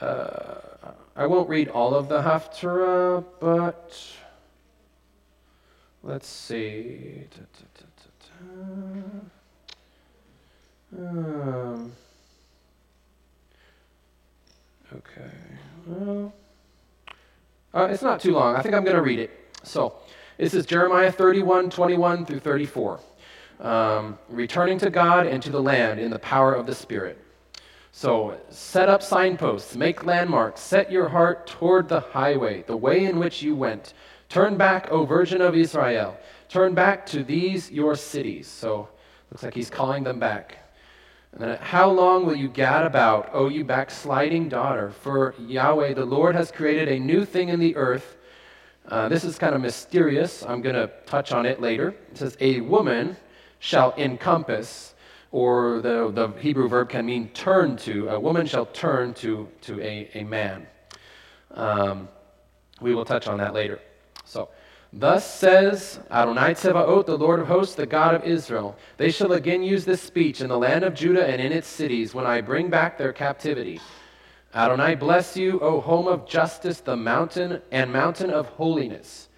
Uh, 0.00 0.54
I 1.16 1.26
won't 1.26 1.48
read 1.48 1.68
all 1.68 1.94
of 1.94 2.08
the 2.08 2.22
Haftarah, 2.22 3.24
but 3.40 3.94
let's 6.02 6.26
see. 6.26 7.24
Um, 10.96 11.92
okay. 14.92 15.30
Well. 15.86 16.32
Uh, 17.72 17.88
it's 17.90 18.02
not 18.02 18.20
too 18.20 18.32
long. 18.32 18.56
I 18.56 18.62
think 18.62 18.74
I'm 18.74 18.84
going 18.84 18.96
to 18.96 19.02
read 19.02 19.20
it. 19.20 19.30
So, 19.62 19.94
this 20.38 20.54
is 20.54 20.66
Jeremiah 20.66 21.12
31, 21.12 21.70
21 21.70 22.26
through 22.26 22.40
34. 22.40 23.00
Um, 23.60 24.18
returning 24.28 24.78
to 24.78 24.90
God 24.90 25.26
and 25.26 25.42
to 25.42 25.50
the 25.50 25.62
land 25.62 26.00
in 26.00 26.10
the 26.10 26.18
power 26.18 26.54
of 26.54 26.66
the 26.66 26.74
Spirit. 26.74 27.18
So, 27.92 28.40
set 28.48 28.88
up 28.88 29.02
signposts, 29.02 29.76
make 29.76 30.04
landmarks, 30.04 30.60
set 30.60 30.90
your 30.90 31.08
heart 31.08 31.46
toward 31.46 31.88
the 31.88 32.00
highway, 32.00 32.64
the 32.66 32.76
way 32.76 33.04
in 33.04 33.18
which 33.18 33.42
you 33.42 33.54
went. 33.54 33.94
Turn 34.30 34.56
back, 34.56 34.92
O 34.92 35.04
Virgin 35.04 35.42
of 35.42 35.56
Israel. 35.56 36.16
Turn 36.48 36.72
back 36.72 37.04
to 37.06 37.24
these 37.24 37.68
your 37.70 37.96
cities. 37.96 38.46
So, 38.46 38.88
looks 39.30 39.42
like 39.42 39.54
he's 39.54 39.70
calling 39.70 40.04
them 40.04 40.20
back. 40.20 40.56
And 41.32 41.42
then, 41.42 41.58
how 41.60 41.90
long 41.90 42.24
will 42.24 42.36
you 42.36 42.48
gad 42.48 42.86
about, 42.86 43.30
O 43.32 43.48
you 43.48 43.64
backsliding 43.64 44.48
daughter? 44.48 44.92
For 44.92 45.34
Yahweh, 45.40 45.94
the 45.94 46.04
Lord, 46.04 46.36
has 46.36 46.52
created 46.52 46.88
a 46.88 46.98
new 47.00 47.24
thing 47.24 47.48
in 47.48 47.58
the 47.58 47.74
earth. 47.74 48.18
Uh, 48.86 49.08
this 49.08 49.24
is 49.24 49.36
kind 49.36 49.52
of 49.52 49.60
mysterious. 49.60 50.44
I'm 50.44 50.62
going 50.62 50.76
to 50.76 50.88
touch 51.06 51.32
on 51.32 51.44
it 51.44 51.60
later. 51.60 51.88
It 52.12 52.18
says, 52.18 52.36
A 52.38 52.60
woman 52.60 53.16
shall 53.58 53.94
encompass, 53.98 54.94
or 55.32 55.80
the, 55.80 56.08
the 56.12 56.28
Hebrew 56.40 56.68
verb 56.68 56.88
can 56.88 57.04
mean 57.04 57.30
turn 57.30 57.76
to. 57.78 58.10
A 58.10 58.20
woman 58.20 58.46
shall 58.46 58.66
turn 58.66 59.12
to, 59.14 59.48
to 59.62 59.80
a, 59.80 60.08
a 60.14 60.22
man. 60.22 60.68
Um, 61.50 62.08
we 62.80 62.94
will 62.94 63.04
touch 63.04 63.26
on 63.26 63.38
that 63.38 63.54
later. 63.54 63.80
So, 64.30 64.48
Thus 64.92 65.28
says 65.28 65.98
Adonai 66.08 66.54
Tzevaot, 66.54 67.04
the 67.04 67.18
Lord 67.18 67.40
of 67.40 67.48
hosts, 67.48 67.74
the 67.74 67.84
God 67.84 68.14
of 68.14 68.22
Israel 68.22 68.76
They 68.96 69.10
shall 69.10 69.32
again 69.32 69.64
use 69.64 69.84
this 69.84 70.00
speech 70.00 70.40
in 70.40 70.48
the 70.48 70.58
land 70.58 70.84
of 70.84 70.94
Judah 70.94 71.26
and 71.26 71.42
in 71.42 71.50
its 71.50 71.66
cities 71.66 72.14
when 72.14 72.26
I 72.26 72.40
bring 72.40 72.70
back 72.70 72.96
their 72.96 73.12
captivity. 73.12 73.80
Adonai 74.54 74.94
bless 74.94 75.36
you, 75.36 75.58
O 75.58 75.80
home 75.80 76.06
of 76.06 76.28
justice, 76.28 76.78
the 76.78 76.96
mountain 76.96 77.60
and 77.72 77.92
mountain 77.92 78.30
of 78.30 78.46
holiness. 78.50 79.28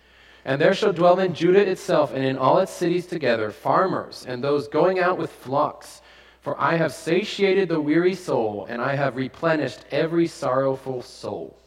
And 0.44 0.60
there 0.60 0.74
shall 0.74 0.92
dwell 0.92 1.20
in 1.20 1.32
Judah 1.32 1.66
itself 1.70 2.12
and 2.12 2.22
in 2.22 2.36
all 2.36 2.58
its 2.58 2.72
cities 2.72 3.06
together 3.06 3.50
farmers 3.50 4.26
and 4.28 4.44
those 4.44 4.68
going 4.68 4.98
out 4.98 5.16
with 5.16 5.32
flocks. 5.32 6.02
For 6.42 6.60
I 6.60 6.76
have 6.76 6.92
satiated 6.92 7.70
the 7.70 7.80
weary 7.80 8.14
soul, 8.14 8.66
and 8.68 8.82
I 8.82 8.96
have 8.96 9.16
replenished 9.16 9.86
every 9.90 10.26
sorrowful 10.26 11.00
soul. 11.00 11.61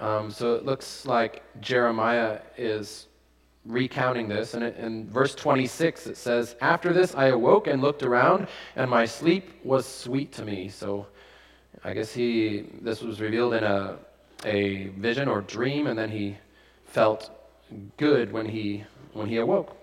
Um, 0.00 0.30
so 0.30 0.54
it 0.54 0.64
looks 0.64 1.06
like 1.06 1.42
Jeremiah 1.60 2.40
is 2.56 3.08
recounting 3.64 4.28
this. 4.28 4.54
And 4.54 4.62
in 4.64 5.08
verse 5.08 5.34
26, 5.34 6.06
it 6.06 6.16
says, 6.16 6.56
After 6.60 6.92
this 6.92 7.14
I 7.14 7.26
awoke 7.26 7.66
and 7.66 7.82
looked 7.82 8.02
around, 8.02 8.46
and 8.76 8.90
my 8.90 9.04
sleep 9.04 9.50
was 9.64 9.86
sweet 9.86 10.32
to 10.32 10.44
me. 10.44 10.68
So 10.68 11.06
I 11.84 11.94
guess 11.94 12.12
he, 12.12 12.66
this 12.80 13.02
was 13.02 13.20
revealed 13.20 13.54
in 13.54 13.64
a, 13.64 13.98
a 14.44 14.88
vision 14.88 15.28
or 15.28 15.40
dream, 15.42 15.88
and 15.88 15.98
then 15.98 16.10
he 16.10 16.36
felt 16.84 17.30
good 17.96 18.32
when 18.32 18.46
he, 18.46 18.84
when 19.12 19.28
he 19.28 19.38
awoke. 19.38 19.76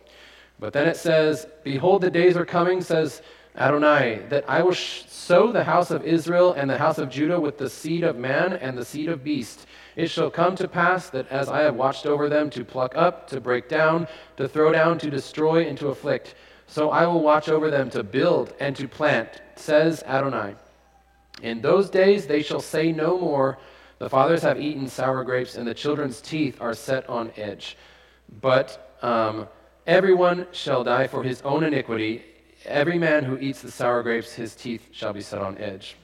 But 0.59 0.71
then 0.71 0.87
it 0.87 0.95
says, 0.95 1.45
Behold, 1.63 2.01
the 2.01 2.09
days 2.09 2.37
are 2.37 2.45
coming, 2.45 2.81
says 2.81 3.21
Adonai, 3.57 4.21
that 4.29 4.49
I 4.49 4.63
will 4.63 4.73
sow 4.73 5.51
the 5.51 5.63
house 5.63 5.91
of 5.91 6.05
Israel 6.05 6.53
and 6.53 6.69
the 6.69 6.77
house 6.77 6.97
of 6.97 7.09
Judah 7.09 7.39
with 7.39 7.57
the 7.57 7.69
seed 7.69 8.03
of 8.03 8.15
man 8.17 8.53
and 8.53 8.77
the 8.77 8.85
seed 8.85 9.09
of 9.09 9.23
beast 9.23 9.67
it 9.95 10.07
shall 10.07 10.29
come 10.29 10.55
to 10.55 10.67
pass 10.67 11.09
that 11.09 11.27
as 11.29 11.47
I 11.49 11.61
have 11.61 11.75
watched 11.75 12.05
over 12.05 12.27
them 12.29 12.49
to 12.51 12.65
pluck 12.65 12.95
up, 12.95 13.27
to 13.29 13.39
break 13.39 13.69
down, 13.69 14.07
to 14.37 14.47
throw 14.47 14.71
down, 14.71 14.97
to 14.99 15.09
destroy, 15.09 15.67
and 15.67 15.77
to 15.77 15.87
afflict, 15.87 16.35
so 16.67 16.89
I 16.89 17.05
will 17.05 17.21
watch 17.21 17.47
over 17.47 17.69
them 17.69 17.89
to 17.91 18.03
build 18.03 18.53
and 18.59 18.75
to 18.75 18.87
plant, 18.87 19.41
says 19.55 20.03
Adonai. 20.03 20.55
In 21.41 21.61
those 21.61 21.89
days 21.89 22.27
they 22.27 22.41
shall 22.41 22.61
say 22.61 22.91
no 22.91 23.17
more, 23.17 23.57
The 23.97 24.09
fathers 24.09 24.41
have 24.41 24.59
eaten 24.59 24.89
sour 24.89 25.23
grapes, 25.23 25.55
and 25.55 25.65
the 25.65 25.73
children's 25.73 26.19
teeth 26.19 26.59
are 26.59 26.73
set 26.73 27.09
on 27.09 27.31
edge. 27.37 27.77
But 28.41 28.97
um, 29.01 29.47
everyone 29.87 30.47
shall 30.51 30.83
die 30.83 31.07
for 31.07 31.23
his 31.23 31.41
own 31.43 31.63
iniquity. 31.63 32.25
Every 32.65 32.99
man 32.99 33.23
who 33.23 33.37
eats 33.37 33.61
the 33.61 33.71
sour 33.71 34.03
grapes, 34.03 34.33
his 34.33 34.53
teeth 34.53 34.89
shall 34.91 35.13
be 35.13 35.21
set 35.21 35.41
on 35.41 35.57
edge. 35.59 35.95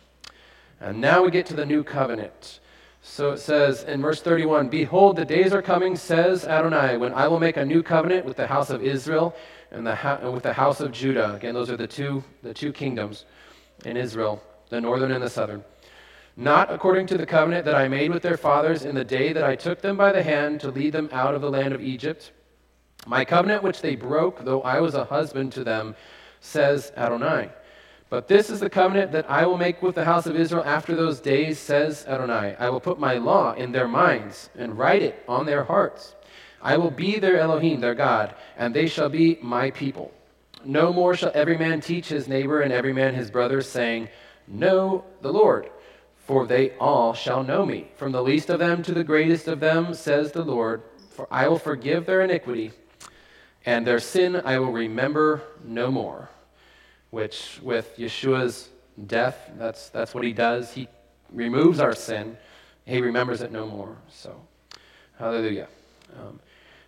And 0.79 1.01
now 1.01 1.21
we 1.21 1.31
get 1.31 1.45
to 1.47 1.53
the 1.53 1.65
new 1.65 1.83
covenant. 1.83 2.60
So 3.01 3.31
it 3.31 3.39
says 3.39 3.83
in 3.83 4.01
verse 4.01 4.21
31 4.21 4.69
Behold, 4.69 5.15
the 5.15 5.25
days 5.25 5.53
are 5.53 5.61
coming, 5.61 5.95
says 5.95 6.45
Adonai, 6.45 6.97
when 6.97 7.13
I 7.13 7.27
will 7.27 7.39
make 7.39 7.57
a 7.57 7.65
new 7.65 7.81
covenant 7.81 8.25
with 8.25 8.37
the 8.37 8.47
house 8.47 8.69
of 8.69 8.83
Israel 8.83 9.35
and, 9.71 9.85
the 9.85 9.95
ha- 9.95 10.19
and 10.21 10.33
with 10.33 10.43
the 10.43 10.53
house 10.53 10.79
of 10.79 10.91
Judah. 10.91 11.33
Again, 11.33 11.55
those 11.55 11.71
are 11.71 11.77
the 11.77 11.87
two, 11.87 12.23
the 12.43 12.53
two 12.53 12.71
kingdoms 12.71 13.25
in 13.85 13.97
Israel, 13.97 14.41
the 14.69 14.79
northern 14.79 15.11
and 15.11 15.23
the 15.23 15.29
southern. 15.29 15.63
Not 16.37 16.71
according 16.71 17.07
to 17.07 17.17
the 17.17 17.25
covenant 17.25 17.65
that 17.65 17.75
I 17.75 17.87
made 17.87 18.11
with 18.11 18.21
their 18.21 18.37
fathers 18.37 18.85
in 18.85 18.95
the 18.95 19.03
day 19.03 19.33
that 19.33 19.43
I 19.43 19.55
took 19.55 19.81
them 19.81 19.97
by 19.97 20.11
the 20.11 20.23
hand 20.23 20.61
to 20.61 20.69
lead 20.69 20.93
them 20.93 21.09
out 21.11 21.33
of 21.33 21.41
the 21.41 21.49
land 21.49 21.73
of 21.73 21.81
Egypt. 21.81 22.31
My 23.07 23.25
covenant 23.25 23.63
which 23.63 23.81
they 23.81 23.95
broke, 23.95 24.45
though 24.45 24.61
I 24.61 24.79
was 24.79 24.93
a 24.93 25.05
husband 25.05 25.51
to 25.53 25.63
them, 25.63 25.95
says 26.39 26.91
Adonai. 26.95 27.49
But 28.11 28.27
this 28.27 28.49
is 28.49 28.59
the 28.59 28.69
covenant 28.69 29.13
that 29.13 29.31
I 29.31 29.45
will 29.45 29.57
make 29.57 29.81
with 29.81 29.95
the 29.95 30.03
house 30.03 30.25
of 30.25 30.35
Israel 30.35 30.65
after 30.65 30.97
those 30.97 31.21
days, 31.21 31.57
says 31.57 32.05
Adonai. 32.05 32.57
I 32.59 32.69
will 32.69 32.81
put 32.81 32.99
my 32.99 33.13
law 33.13 33.53
in 33.53 33.71
their 33.71 33.87
minds 33.87 34.49
and 34.57 34.77
write 34.77 35.01
it 35.01 35.23
on 35.29 35.45
their 35.45 35.63
hearts. 35.63 36.13
I 36.61 36.75
will 36.75 36.91
be 36.91 37.19
their 37.19 37.39
Elohim, 37.39 37.79
their 37.79 37.95
God, 37.95 38.35
and 38.57 38.73
they 38.75 38.87
shall 38.87 39.07
be 39.07 39.39
my 39.41 39.71
people. 39.71 40.11
No 40.65 40.91
more 40.91 41.15
shall 41.15 41.31
every 41.33 41.57
man 41.57 41.79
teach 41.79 42.09
his 42.09 42.27
neighbor 42.27 42.59
and 42.59 42.73
every 42.73 42.91
man 42.91 43.15
his 43.15 43.31
brother, 43.31 43.61
saying, 43.61 44.09
Know 44.45 45.05
the 45.21 45.31
Lord, 45.31 45.69
for 46.17 46.45
they 46.45 46.71
all 46.79 47.13
shall 47.13 47.43
know 47.43 47.65
me. 47.65 47.91
From 47.95 48.11
the 48.11 48.21
least 48.21 48.49
of 48.49 48.59
them 48.59 48.83
to 48.83 48.93
the 48.93 49.05
greatest 49.05 49.47
of 49.47 49.61
them, 49.61 49.93
says 49.93 50.33
the 50.33 50.43
Lord, 50.43 50.81
for 51.11 51.29
I 51.31 51.47
will 51.47 51.57
forgive 51.57 52.05
their 52.07 52.23
iniquity, 52.23 52.73
and 53.65 53.87
their 53.87 53.99
sin 53.99 54.35
I 54.43 54.59
will 54.59 54.73
remember 54.73 55.43
no 55.63 55.89
more 55.89 56.27
which 57.11 57.59
with 57.61 57.95
Yeshua's 57.97 58.69
death, 59.05 59.51
that's, 59.57 59.89
that's 59.89 60.13
what 60.13 60.23
he 60.23 60.33
does. 60.33 60.73
He 60.73 60.87
removes 61.31 61.79
our 61.79 61.95
sin, 61.95 62.37
he 62.85 62.99
remembers 63.01 63.41
it 63.41 63.51
no 63.51 63.65
more. 63.65 63.95
So, 64.09 64.35
hallelujah. 65.17 65.67
Um, 66.19 66.39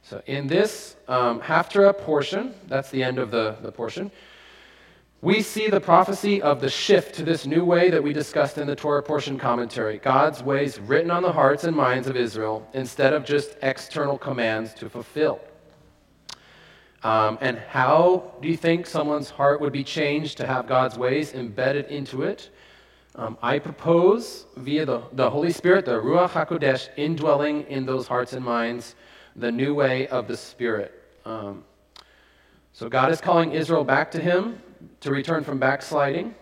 So 0.05 0.21
in 0.25 0.47
this 0.47 0.97
um, 1.07 1.39
Haftarah 1.39 1.97
portion, 1.97 2.53
that's 2.67 2.89
the 2.89 3.01
end 3.01 3.19
of 3.19 3.31
the, 3.31 3.55
the 3.62 3.71
portion, 3.71 4.12
we 5.21 5.41
see 5.41 5.69
the 5.69 5.79
prophecy 5.79 6.41
of 6.41 6.59
the 6.59 6.69
shift 6.69 7.15
to 7.15 7.23
this 7.23 7.45
new 7.45 7.63
way 7.63 7.89
that 7.89 8.03
we 8.03 8.12
discussed 8.12 8.57
in 8.57 8.67
the 8.67 8.75
Torah 8.75 9.01
portion 9.01 9.39
commentary 9.39 9.97
God's 9.99 10.43
ways 10.43 10.77
written 10.77 11.09
on 11.09 11.23
the 11.23 11.31
hearts 11.31 11.63
and 11.63 11.73
minds 11.73 12.09
of 12.09 12.17
Israel 12.17 12.67
instead 12.73 13.13
of 13.13 13.23
just 13.23 13.55
external 13.62 14.17
commands 14.17 14.73
to 14.73 14.89
fulfill. 14.89 15.39
Um, 17.03 17.37
and 17.41 17.57
how 17.57 18.31
do 18.41 18.47
you 18.47 18.55
think 18.55 18.85
someone's 18.85 19.29
heart 19.29 19.59
would 19.59 19.73
be 19.73 19.83
changed 19.83 20.37
to 20.37 20.47
have 20.47 20.67
God's 20.67 20.97
ways 20.97 21.33
embedded 21.33 21.87
into 21.87 22.23
it? 22.23 22.49
Um, 23.15 23.37
I 23.43 23.59
propose 23.59 24.45
via 24.55 24.85
the, 24.85 25.03
the 25.11 25.29
Holy 25.29 25.51
Spirit, 25.51 25.85
the 25.85 26.01
Ruach 26.01 26.29
HaKodesh, 26.29 26.89
indwelling 26.95 27.63
in 27.63 27.85
those 27.85 28.07
hearts 28.07 28.33
and 28.33 28.43
minds, 28.43 28.95
the 29.35 29.51
new 29.51 29.75
way 29.75 30.07
of 30.07 30.27
the 30.27 30.37
Spirit. 30.37 30.93
Um, 31.25 31.63
so 32.71 32.89
God 32.89 33.11
is 33.11 33.21
calling 33.21 33.51
Israel 33.51 33.83
back 33.83 34.09
to 34.11 34.19
Him 34.19 34.61
to 35.01 35.11
return 35.11 35.43
from 35.43 35.59
backsliding. 35.59 36.33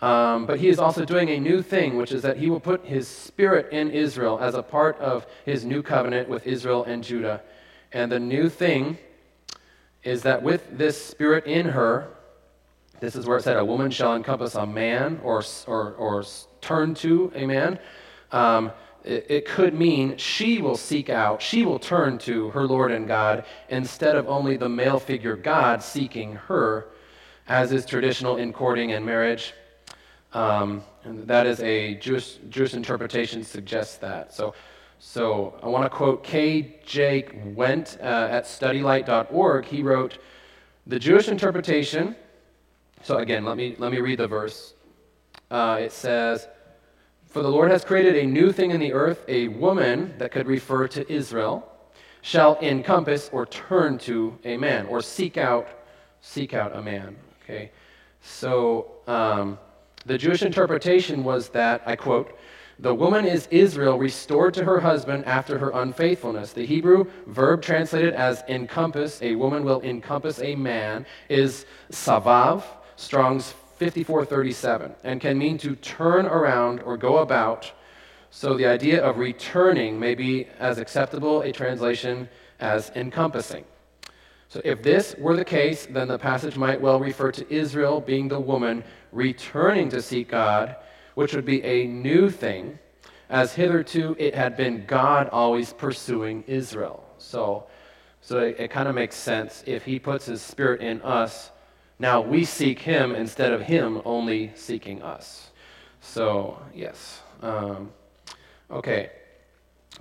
Um, 0.00 0.46
but 0.46 0.60
He 0.60 0.68
is 0.68 0.78
also 0.78 1.04
doing 1.04 1.28
a 1.30 1.40
new 1.40 1.62
thing, 1.62 1.96
which 1.96 2.12
is 2.12 2.22
that 2.22 2.36
He 2.36 2.48
will 2.48 2.60
put 2.60 2.86
His 2.86 3.08
Spirit 3.08 3.72
in 3.72 3.90
Israel 3.90 4.38
as 4.40 4.54
a 4.54 4.62
part 4.62 4.98
of 5.00 5.26
His 5.44 5.64
new 5.64 5.82
covenant 5.82 6.28
with 6.28 6.46
Israel 6.46 6.84
and 6.84 7.02
Judah. 7.02 7.42
And 7.92 8.10
the 8.10 8.20
new 8.20 8.48
thing 8.48 8.96
is 10.08 10.22
that 10.22 10.42
with 10.42 10.76
this 10.76 11.02
Spirit 11.02 11.44
in 11.44 11.66
her, 11.66 12.08
this 12.98 13.14
is 13.14 13.26
where 13.26 13.36
it 13.36 13.42
said, 13.42 13.58
a 13.58 13.64
woman 13.64 13.90
shall 13.90 14.16
encompass 14.16 14.54
a 14.54 14.66
man 14.66 15.20
or, 15.22 15.42
or, 15.66 15.92
or 15.92 16.24
turn 16.60 16.94
to 16.94 17.30
a 17.34 17.46
man. 17.46 17.78
Um, 18.32 18.72
it, 19.04 19.26
it 19.28 19.46
could 19.46 19.74
mean 19.74 20.16
she 20.16 20.60
will 20.62 20.76
seek 20.76 21.10
out, 21.10 21.42
she 21.42 21.64
will 21.64 21.78
turn 21.78 22.18
to 22.18 22.48
her 22.50 22.66
Lord 22.66 22.90
and 22.90 23.06
God 23.06 23.44
instead 23.68 24.16
of 24.16 24.28
only 24.28 24.56
the 24.56 24.68
male 24.68 24.98
figure 24.98 25.36
God 25.36 25.82
seeking 25.82 26.32
her, 26.32 26.88
as 27.46 27.70
is 27.70 27.84
traditional 27.84 28.36
in 28.36 28.52
courting 28.52 28.92
and 28.92 29.04
marriage. 29.04 29.52
Um, 30.32 30.82
and 31.04 31.28
that 31.28 31.46
is 31.46 31.60
a 31.60 31.94
Jewish, 31.96 32.38
Jewish 32.48 32.74
interpretation 32.74 33.44
suggests 33.44 33.96
that. 33.98 34.34
So, 34.34 34.54
so 34.98 35.58
I 35.62 35.68
want 35.68 35.84
to 35.84 35.90
quote 35.90 36.24
K. 36.24 36.80
Jake 36.84 37.54
Wendt 37.54 38.00
uh, 38.00 38.28
at 38.30 38.44
studylight.org. 38.44 39.64
He 39.64 39.82
wrote, 39.82 40.18
The 40.86 40.98
Jewish 40.98 41.28
interpretation 41.28 42.16
so 43.02 43.18
again, 43.18 43.44
let 43.44 43.56
me, 43.56 43.76
let 43.78 43.92
me 43.92 44.00
read 44.00 44.18
the 44.18 44.26
verse. 44.26 44.74
Uh, 45.50 45.78
it 45.80 45.92
says, 45.92 46.48
For 47.26 47.42
the 47.42 47.48
Lord 47.48 47.70
has 47.70 47.84
created 47.84 48.16
a 48.16 48.26
new 48.26 48.52
thing 48.52 48.70
in 48.70 48.80
the 48.80 48.92
earth, 48.92 49.24
a 49.28 49.48
woman 49.48 50.14
that 50.18 50.30
could 50.30 50.46
refer 50.46 50.88
to 50.88 51.10
Israel, 51.10 51.70
shall 52.22 52.58
encompass 52.60 53.30
or 53.32 53.46
turn 53.46 53.98
to 53.98 54.38
a 54.44 54.56
man, 54.56 54.86
or 54.86 55.00
seek 55.00 55.36
out, 55.36 55.68
seek 56.20 56.52
out 56.52 56.76
a 56.76 56.82
man. 56.82 57.16
Okay? 57.42 57.70
So 58.20 58.92
um, 59.06 59.58
the 60.04 60.18
Jewish 60.18 60.42
interpretation 60.42 61.22
was 61.24 61.48
that, 61.50 61.82
I 61.86 61.96
quote, 61.96 62.36
the 62.80 62.94
woman 62.94 63.24
is 63.24 63.48
Israel 63.50 63.98
restored 63.98 64.54
to 64.54 64.64
her 64.64 64.78
husband 64.78 65.24
after 65.24 65.58
her 65.58 65.70
unfaithfulness. 65.70 66.52
The 66.52 66.64
Hebrew 66.64 67.06
verb 67.26 67.60
translated 67.60 68.14
as 68.14 68.44
encompass, 68.48 69.20
a 69.20 69.34
woman 69.34 69.64
will 69.64 69.80
encompass 69.82 70.40
a 70.40 70.54
man, 70.54 71.04
is 71.28 71.66
savav, 71.90 72.62
Strong's 72.94 73.52
5437, 73.78 74.94
and 75.02 75.20
can 75.20 75.38
mean 75.38 75.58
to 75.58 75.74
turn 75.76 76.26
around 76.26 76.80
or 76.80 76.96
go 76.96 77.18
about. 77.18 77.72
So 78.30 78.56
the 78.56 78.66
idea 78.66 79.02
of 79.02 79.18
returning 79.18 79.98
may 79.98 80.14
be 80.14 80.46
as 80.58 80.78
acceptable 80.78 81.42
a 81.42 81.50
translation 81.50 82.28
as 82.60 82.90
encompassing. 82.94 83.64
So 84.48 84.60
if 84.64 84.82
this 84.82 85.14
were 85.18 85.36
the 85.36 85.44
case, 85.44 85.86
then 85.90 86.08
the 86.08 86.18
passage 86.18 86.56
might 86.56 86.80
well 86.80 87.00
refer 87.00 87.32
to 87.32 87.52
Israel 87.52 88.00
being 88.00 88.28
the 88.28 88.40
woman 88.40 88.84
returning 89.12 89.88
to 89.90 90.00
seek 90.00 90.28
God, 90.28 90.76
which 91.18 91.34
would 91.34 91.44
be 91.44 91.62
a 91.64 91.84
new 91.86 92.30
thing, 92.30 92.78
as 93.28 93.52
hitherto 93.52 94.14
it 94.20 94.34
had 94.34 94.56
been 94.56 94.86
God 94.86 95.28
always 95.30 95.72
pursuing 95.72 96.44
Israel. 96.46 97.04
So, 97.18 97.66
so 98.20 98.38
it, 98.38 98.54
it 98.60 98.70
kind 98.70 98.88
of 98.88 98.94
makes 98.94 99.16
sense 99.16 99.64
if 99.66 99.84
he 99.84 99.98
puts 99.98 100.26
his 100.26 100.40
spirit 100.40 100.80
in 100.80 101.02
us 101.02 101.50
now 101.98 102.20
we 102.20 102.44
seek 102.44 102.78
him 102.78 103.14
instead 103.14 103.52
of 103.52 103.62
him 103.62 104.00
only 104.04 104.52
seeking 104.54 105.02
us. 105.02 105.50
So, 106.00 106.62
yes. 106.72 107.20
Um, 107.42 107.90
okay. 108.70 109.10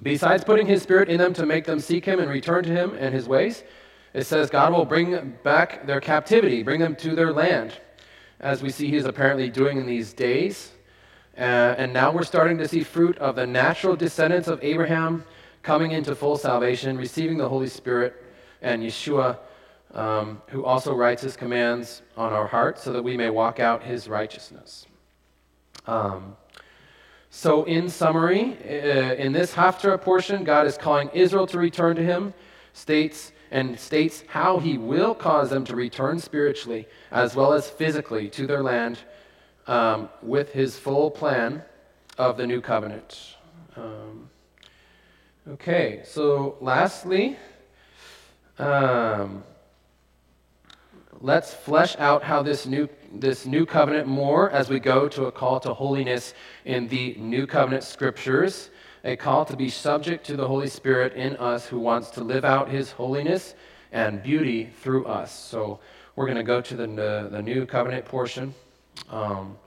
Besides 0.04 0.44
putting 0.44 0.68
his 0.68 0.84
spirit 0.84 1.10
in 1.10 1.18
them 1.18 1.34
to 1.34 1.46
make 1.48 1.66
them 1.66 1.80
seek 1.80 2.06
him 2.06 2.20
and 2.20 2.30
return 2.30 2.64
to 2.66 2.70
him 2.70 2.96
and 3.00 3.16
his 3.16 3.28
ways, 3.28 3.64
it 4.14 4.26
says 4.26 4.52
God 4.52 4.72
will 4.72 4.86
bring 4.86 5.36
back 5.44 5.88
their 5.88 6.00
captivity, 6.00 6.62
bring 6.62 6.80
them 6.80 6.96
to 6.98 7.16
their 7.16 7.34
land, 7.34 7.74
as 8.40 8.62
we 8.62 8.70
see 8.70 8.88
he 8.88 8.98
is 8.98 9.06
apparently 9.06 9.50
doing 9.50 9.80
in 9.80 9.88
these 9.88 10.14
days. 10.14 10.74
Uh, 11.38 11.76
and 11.78 11.94
now 11.94 12.12
we're 12.12 12.24
starting 12.24 12.58
to 12.58 12.68
see 12.68 12.84
fruit 12.84 13.18
of 13.20 13.36
the 13.36 13.46
natural 13.46 13.96
descendants 13.96 14.48
of 14.48 14.60
Abraham 14.64 15.24
coming 15.62 15.92
into 15.92 16.16
full 16.16 16.38
salvation, 16.38 16.98
receiving 16.98 17.38
the 17.38 17.48
Holy 17.48 17.68
Spirit 17.68 18.24
and 18.62 18.82
Yeshua 18.82 19.38
um, 19.94 20.42
who 20.48 20.66
also 20.66 20.94
writes 20.94 21.22
his 21.22 21.36
commands 21.36 22.02
on 22.16 22.34
our 22.34 22.48
hearts 22.48 22.84
so 22.84 22.92
that 22.94 23.04
we 23.04 23.18
may 23.18 23.30
walk 23.30 23.60
out 23.60 23.84
his 23.84 24.08
righteousness. 24.08 24.86
Um, 25.86 26.36
so, 27.30 27.64
in 27.66 27.90
summary, 27.90 28.58
uh, 28.64 29.14
in 29.16 29.32
this 29.32 29.54
Haftarah 29.54 30.02
portion, 30.02 30.44
God 30.44 30.66
is 30.66 30.78
calling 30.78 31.10
Israel 31.14 31.46
to 31.48 31.58
return 31.58 31.96
to 31.96 32.04
him, 32.04 32.34
states 32.74 33.32
and 33.52 33.80
states 33.80 34.24
how 34.28 34.60
he 34.60 34.78
will 34.78 35.16
cause 35.16 35.50
them 35.50 35.64
to 35.66 35.76
return 35.76 36.20
spiritually 36.20 36.88
as 37.12 37.36
well 37.36 37.54
as 37.54 37.70
physically 37.70 38.30
to 38.30 38.46
their 38.46 38.62
land 38.62 39.00
um, 39.68 40.10
with 40.22 40.52
his 40.54 40.78
full 40.78 41.12
plan 41.12 41.64
of 42.18 42.38
the 42.38 42.48
new 42.48 42.62
covenant. 42.62 43.36
Um, 43.76 44.30
okay, 45.48 46.02
so 46.06 46.58
lastly, 46.62 47.38
um, 48.58 49.44
let's 51.22 51.54
flesh 51.54 51.96
out 52.00 52.24
how 52.24 52.42
this 52.42 52.66
new, 52.66 52.90
this 53.14 53.46
new 53.46 53.66
covenant 53.66 54.08
more 54.08 54.50
as 54.52 54.70
we 54.70 54.80
go 54.80 55.08
to 55.10 55.26
a 55.26 55.32
call 55.32 55.60
to 55.60 55.74
holiness 55.74 56.34
in 56.66 56.88
the 56.88 57.16
new 57.16 57.46
covenant 57.46 57.84
scriptures, 57.84 58.70
a 59.04 59.16
call 59.16 59.46
to 59.46 59.56
be 59.56 59.70
subject 59.70 60.26
to 60.26 60.36
the 60.36 60.48
Holy 60.48 60.68
Spirit 60.68 61.14
in 61.14 61.36
us 61.38 61.68
who 61.68 61.80
wants 61.80 62.10
to 62.12 62.24
live 62.24 62.44
out 62.44 62.70
his 62.70 62.92
holiness 62.92 63.54
and 63.92 64.22
beauty 64.24 64.70
through 64.82 65.06
us. 65.06 65.32
So 65.32 65.80
we're 66.16 66.26
going 66.26 66.38
to 66.38 66.44
go 66.44 66.62
to 66.62 66.76
the, 66.76 66.88
the, 66.88 67.28
the 67.32 67.42
new 67.42 67.66
covenant 67.66 68.06
portion, 68.06 68.54
um, 69.10 69.58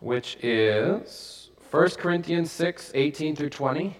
which 0.00 0.36
is 0.42 1.50
1 1.70 1.90
Corinthians 1.90 2.50
6 2.52 2.92
18 2.94 3.36
through 3.36 3.50
20. 3.50 3.96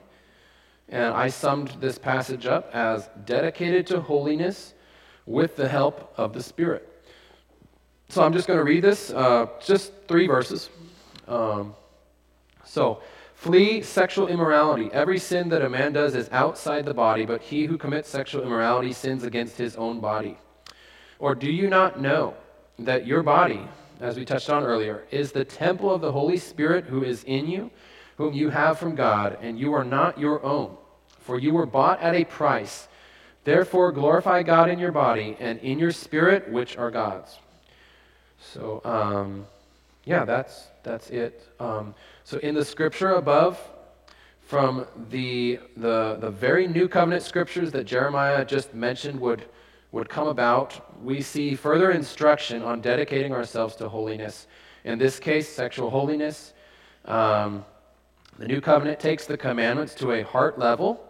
And 0.88 1.14
I 1.14 1.28
summed 1.28 1.76
this 1.80 1.96
passage 1.96 2.46
up 2.46 2.70
as 2.74 3.08
dedicated 3.24 3.86
to 3.88 4.00
holiness 4.00 4.74
with 5.24 5.56
the 5.56 5.68
help 5.68 6.12
of 6.18 6.32
the 6.32 6.42
Spirit. 6.42 6.88
So 8.08 8.22
I'm 8.22 8.34
just 8.34 8.46
going 8.46 8.58
to 8.58 8.64
read 8.64 8.82
this, 8.82 9.10
uh, 9.10 9.46
just 9.64 9.92
three 10.06 10.26
verses. 10.26 10.68
Um, 11.26 11.74
so, 12.64 13.00
flee 13.34 13.80
sexual 13.80 14.28
immorality. 14.28 14.90
Every 14.92 15.18
sin 15.18 15.48
that 15.48 15.62
a 15.62 15.68
man 15.68 15.94
does 15.94 16.14
is 16.14 16.28
outside 16.30 16.84
the 16.84 16.92
body, 16.92 17.24
but 17.24 17.40
he 17.40 17.64
who 17.64 17.78
commits 17.78 18.10
sexual 18.10 18.42
immorality 18.42 18.92
sins 18.92 19.24
against 19.24 19.56
his 19.56 19.76
own 19.76 20.00
body. 20.00 20.36
Or 21.18 21.34
do 21.34 21.50
you 21.50 21.68
not 21.68 22.00
know 22.00 22.34
that 22.78 23.06
your 23.06 23.22
body, 23.22 23.66
as 24.02 24.16
we 24.16 24.24
touched 24.24 24.50
on 24.50 24.64
earlier, 24.64 25.04
is 25.10 25.32
the 25.32 25.44
temple 25.44 25.92
of 25.92 26.00
the 26.00 26.12
Holy 26.12 26.36
Spirit 26.36 26.84
who 26.86 27.04
is 27.04 27.22
in 27.24 27.46
you, 27.46 27.70
whom 28.16 28.34
you 28.34 28.50
have 28.50 28.78
from 28.78 28.94
God, 28.94 29.38
and 29.40 29.58
you 29.58 29.72
are 29.72 29.84
not 29.84 30.18
your 30.18 30.42
own? 30.44 30.76
For 31.20 31.38
you 31.38 31.54
were 31.54 31.66
bought 31.66 32.00
at 32.00 32.14
a 32.14 32.24
price. 32.24 32.88
Therefore, 33.44 33.92
glorify 33.92 34.42
God 34.42 34.70
in 34.70 34.78
your 34.78 34.92
body 34.92 35.36
and 35.38 35.58
in 35.60 35.78
your 35.78 35.92
spirit, 35.92 36.50
which 36.50 36.76
are 36.76 36.90
God's. 36.90 37.38
So, 38.40 38.80
um, 38.84 39.46
yeah, 40.04 40.24
that's, 40.24 40.66
that's 40.82 41.10
it. 41.10 41.48
Um, 41.60 41.94
so, 42.24 42.38
in 42.38 42.54
the 42.54 42.64
scripture 42.64 43.12
above, 43.12 43.58
from 44.40 44.86
the, 45.10 45.60
the, 45.76 46.18
the 46.20 46.30
very 46.30 46.66
new 46.66 46.88
covenant 46.88 47.22
scriptures 47.22 47.70
that 47.72 47.84
Jeremiah 47.84 48.44
just 48.44 48.74
mentioned 48.74 49.20
would, 49.20 49.44
would 49.92 50.08
come 50.08 50.26
about, 50.26 51.02
we 51.04 51.20
see 51.20 51.54
further 51.54 51.90
instruction 51.90 52.62
on 52.62 52.80
dedicating 52.80 53.32
ourselves 53.32 53.76
to 53.76 53.88
holiness. 53.88 54.46
In 54.84 54.98
this 54.98 55.20
case, 55.20 55.48
sexual 55.48 55.90
holiness. 55.90 56.54
Um, 57.04 57.64
the 58.38 58.48
new 58.48 58.60
covenant 58.60 58.98
takes 58.98 59.26
the 59.26 59.36
commandments 59.36 59.94
to 59.96 60.12
a 60.12 60.22
heart 60.22 60.58
level 60.58 61.04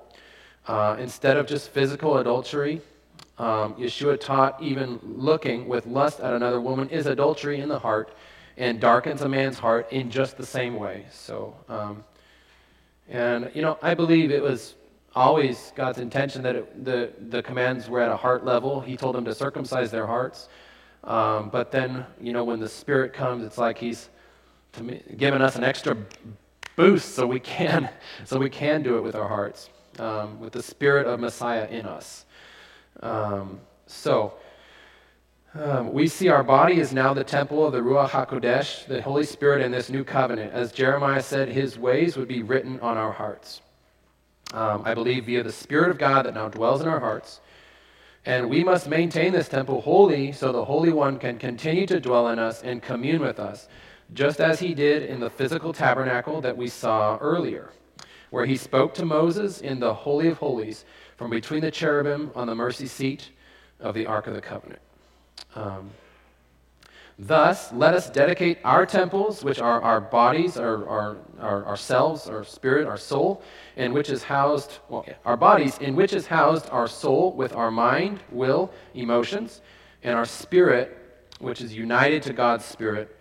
uh, 0.66 0.96
instead 0.98 1.36
of 1.36 1.46
just 1.46 1.70
physical 1.70 2.18
adultery, 2.18 2.80
um, 3.38 3.74
Yeshua 3.74 4.20
taught 4.20 4.62
even 4.62 5.00
looking 5.02 5.66
with 5.66 5.86
lust 5.86 6.20
at 6.20 6.32
another 6.32 6.60
woman 6.60 6.88
is 6.90 7.06
adultery 7.06 7.60
in 7.60 7.68
the 7.68 7.78
heart 7.78 8.14
and 8.56 8.80
darkens 8.80 9.22
a 9.22 9.28
man's 9.28 9.58
heart 9.58 9.90
in 9.90 10.10
just 10.10 10.36
the 10.36 10.46
same 10.46 10.76
way. 10.76 11.06
So, 11.10 11.56
um, 11.68 12.04
and 13.08 13.50
you 13.54 13.62
know, 13.62 13.78
I 13.82 13.94
believe 13.94 14.30
it 14.30 14.42
was 14.42 14.74
always 15.14 15.72
God's 15.74 15.98
intention 15.98 16.42
that 16.42 16.56
it, 16.56 16.84
the, 16.84 17.12
the 17.28 17.42
commands 17.42 17.88
were 17.88 18.00
at 18.00 18.10
a 18.10 18.16
heart 18.16 18.44
level. 18.44 18.80
He 18.80 18.96
told 18.96 19.14
them 19.14 19.24
to 19.24 19.34
circumcise 19.34 19.90
their 19.90 20.06
hearts. 20.06 20.48
Um, 21.04 21.50
but 21.50 21.70
then, 21.70 22.06
you 22.20 22.32
know, 22.32 22.44
when 22.44 22.60
the 22.60 22.68
Spirit 22.68 23.12
comes, 23.12 23.44
it's 23.44 23.58
like 23.58 23.78
He's 23.78 24.08
me, 24.80 25.02
giving 25.16 25.42
us 25.42 25.56
an 25.56 25.64
extra 25.64 25.96
boost 26.76 27.14
so 27.14 27.26
we 27.26 27.40
can, 27.40 27.90
so 28.24 28.38
we 28.38 28.50
can 28.50 28.82
do 28.82 28.96
it 28.96 29.02
with 29.02 29.14
our 29.14 29.28
hearts, 29.28 29.68
um, 29.98 30.38
with 30.40 30.52
the 30.52 30.62
Spirit 30.62 31.06
of 31.06 31.20
Messiah 31.20 31.66
in 31.68 31.86
us. 31.86 32.24
Um, 33.02 33.60
so, 33.86 34.34
um, 35.54 35.92
we 35.92 36.08
see 36.08 36.28
our 36.28 36.42
body 36.42 36.78
is 36.78 36.94
now 36.94 37.12
the 37.12 37.24
temple 37.24 37.66
of 37.66 37.74
the 37.74 37.80
Ruach 37.80 38.08
HaKodesh, 38.08 38.86
the 38.86 39.02
Holy 39.02 39.24
Spirit 39.24 39.60
in 39.60 39.70
this 39.70 39.90
new 39.90 40.02
covenant. 40.02 40.52
As 40.54 40.72
Jeremiah 40.72 41.22
said, 41.22 41.48
his 41.48 41.78
ways 41.78 42.16
would 42.16 42.28
be 42.28 42.42
written 42.42 42.80
on 42.80 42.96
our 42.96 43.12
hearts. 43.12 43.60
Um, 44.52 44.82
I 44.84 44.92
believe 44.94 45.24
via 45.24 45.42
the 45.42 45.52
Spirit 45.52 45.90
of 45.90 45.98
God 45.98 46.26
that 46.26 46.34
now 46.34 46.48
dwells 46.48 46.82
in 46.82 46.88
our 46.88 47.00
hearts. 47.00 47.40
And 48.24 48.48
we 48.48 48.62
must 48.62 48.86
maintain 48.86 49.32
this 49.32 49.48
temple 49.48 49.80
holy 49.80 50.30
so 50.30 50.52
the 50.52 50.64
Holy 50.64 50.92
One 50.92 51.18
can 51.18 51.38
continue 51.38 51.86
to 51.86 51.98
dwell 51.98 52.28
in 52.28 52.38
us 52.38 52.62
and 52.62 52.82
commune 52.82 53.22
with 53.22 53.40
us, 53.40 53.68
just 54.12 54.40
as 54.40 54.60
he 54.60 54.74
did 54.74 55.04
in 55.04 55.20
the 55.20 55.30
physical 55.30 55.72
tabernacle 55.72 56.40
that 56.42 56.56
we 56.56 56.68
saw 56.68 57.16
earlier, 57.18 57.70
where 58.30 58.46
he 58.46 58.56
spoke 58.56 58.94
to 58.94 59.04
Moses 59.04 59.60
in 59.60 59.80
the 59.80 59.92
Holy 59.92 60.28
of 60.28 60.38
Holies 60.38 60.84
from 61.16 61.30
between 61.30 61.62
the 61.62 61.70
cherubim 61.70 62.30
on 62.34 62.46
the 62.46 62.54
mercy 62.54 62.86
seat 62.86 63.30
of 63.80 63.94
the 63.94 64.06
Ark 64.06 64.26
of 64.26 64.34
the 64.34 64.40
Covenant. 64.40 64.82
Um, 65.54 65.90
Thus, 67.18 67.72
let 67.72 67.94
us 67.94 68.10
dedicate 68.10 68.58
our 68.64 68.86
temples, 68.86 69.44
which 69.44 69.60
are 69.60 69.80
our 69.82 70.00
bodies, 70.00 70.56
our, 70.56 70.88
our, 70.88 71.16
our, 71.38 71.66
ourselves, 71.66 72.28
our 72.28 72.42
spirit, 72.42 72.86
our 72.86 72.96
soul, 72.96 73.42
in 73.76 73.92
which 73.92 74.10
is 74.10 74.22
housed, 74.22 74.78
well, 74.88 75.04
our 75.24 75.36
bodies, 75.36 75.78
in 75.78 75.94
which 75.94 76.14
is 76.14 76.26
housed 76.26 76.68
our 76.70 76.88
soul 76.88 77.32
with 77.32 77.54
our 77.54 77.70
mind, 77.70 78.20
will, 78.30 78.72
emotions, 78.94 79.60
and 80.02 80.14
our 80.14 80.24
spirit, 80.24 80.98
which 81.38 81.60
is 81.60 81.74
united 81.74 82.22
to 82.22 82.32
God's 82.32 82.64
spirit. 82.64 83.16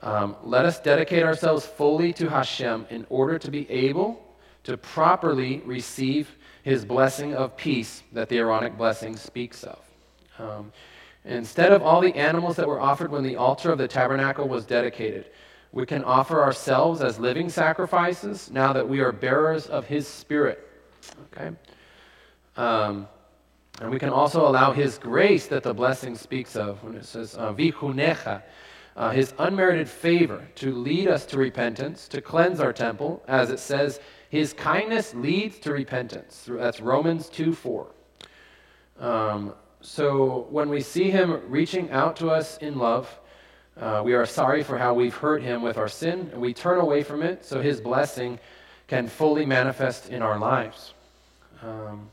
Um, 0.00 0.36
let 0.42 0.64
us 0.64 0.78
dedicate 0.80 1.22
ourselves 1.22 1.66
fully 1.66 2.12
to 2.14 2.28
Hashem 2.28 2.86
in 2.90 3.06
order 3.08 3.38
to 3.38 3.50
be 3.50 3.68
able 3.70 4.22
to 4.64 4.76
properly 4.76 5.60
receive 5.64 6.36
his 6.62 6.84
blessing 6.84 7.34
of 7.34 7.56
peace 7.56 8.02
that 8.12 8.28
the 8.28 8.38
Aaronic 8.38 8.76
blessing 8.76 9.16
speaks 9.16 9.64
of. 9.64 9.78
Um, 10.38 10.72
Instead 11.24 11.72
of 11.72 11.82
all 11.82 12.00
the 12.00 12.14
animals 12.14 12.56
that 12.56 12.68
were 12.68 12.80
offered 12.80 13.10
when 13.10 13.22
the 13.22 13.36
altar 13.36 13.72
of 13.72 13.78
the 13.78 13.88
tabernacle 13.88 14.46
was 14.46 14.66
dedicated, 14.66 15.30
we 15.72 15.86
can 15.86 16.04
offer 16.04 16.42
ourselves 16.42 17.00
as 17.00 17.18
living 17.18 17.48
sacrifices 17.48 18.50
now 18.50 18.72
that 18.72 18.88
we 18.88 19.00
are 19.00 19.10
bearers 19.10 19.66
of 19.66 19.86
His 19.86 20.06
Spirit. 20.06 20.68
Okay? 21.32 21.50
Um, 22.56 23.08
and 23.80 23.90
we 23.90 23.98
can 23.98 24.10
also 24.10 24.46
allow 24.46 24.72
His 24.72 24.98
grace 24.98 25.46
that 25.46 25.62
the 25.62 25.74
blessing 25.74 26.14
speaks 26.14 26.56
of 26.56 26.82
when 26.84 26.94
it 26.94 27.04
says, 27.04 27.36
uh, 27.36 27.52
Vichunecha, 27.52 28.42
uh, 28.94 29.10
His 29.10 29.34
unmerited 29.38 29.88
favor 29.88 30.46
to 30.56 30.72
lead 30.72 31.08
us 31.08 31.24
to 31.26 31.38
repentance, 31.38 32.06
to 32.08 32.20
cleanse 32.20 32.60
our 32.60 32.72
temple, 32.72 33.22
as 33.26 33.50
it 33.50 33.58
says, 33.58 33.98
His 34.28 34.52
kindness 34.52 35.14
leads 35.14 35.58
to 35.60 35.72
repentance. 35.72 36.44
That's 36.48 36.80
Romans 36.80 37.28
2 37.30 37.54
4. 37.54 37.86
Um, 39.00 39.54
so 39.84 40.46
when 40.48 40.70
we 40.70 40.80
see 40.80 41.10
him 41.10 41.42
reaching 41.46 41.90
out 41.90 42.16
to 42.16 42.30
us 42.30 42.56
in 42.56 42.78
love, 42.78 43.20
uh, 43.78 44.00
we 44.02 44.14
are 44.14 44.24
sorry 44.24 44.62
for 44.62 44.78
how 44.78 44.94
we've 44.94 45.14
hurt 45.14 45.42
him 45.42 45.60
with 45.60 45.76
our 45.76 45.88
sin, 45.88 46.30
and 46.32 46.40
we 46.40 46.54
turn 46.54 46.80
away 46.80 47.02
from 47.02 47.22
it 47.22 47.44
so 47.44 47.60
his 47.60 47.82
blessing 47.82 48.38
can 48.88 49.06
fully 49.06 49.44
manifest 49.44 50.08
in 50.08 50.22
our 50.22 50.38
lives. 50.38 50.94
Um, 51.62 52.08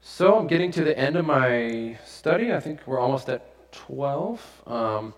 so 0.00 0.34
I'm 0.34 0.48
getting 0.48 0.72
to 0.72 0.82
the 0.82 0.98
end 0.98 1.14
of 1.14 1.24
my 1.24 1.96
study. 2.04 2.52
I 2.52 2.58
think 2.58 2.80
we're 2.84 2.98
almost 2.98 3.28
at 3.28 3.70
12. 3.70 4.62
Um, 4.66 5.14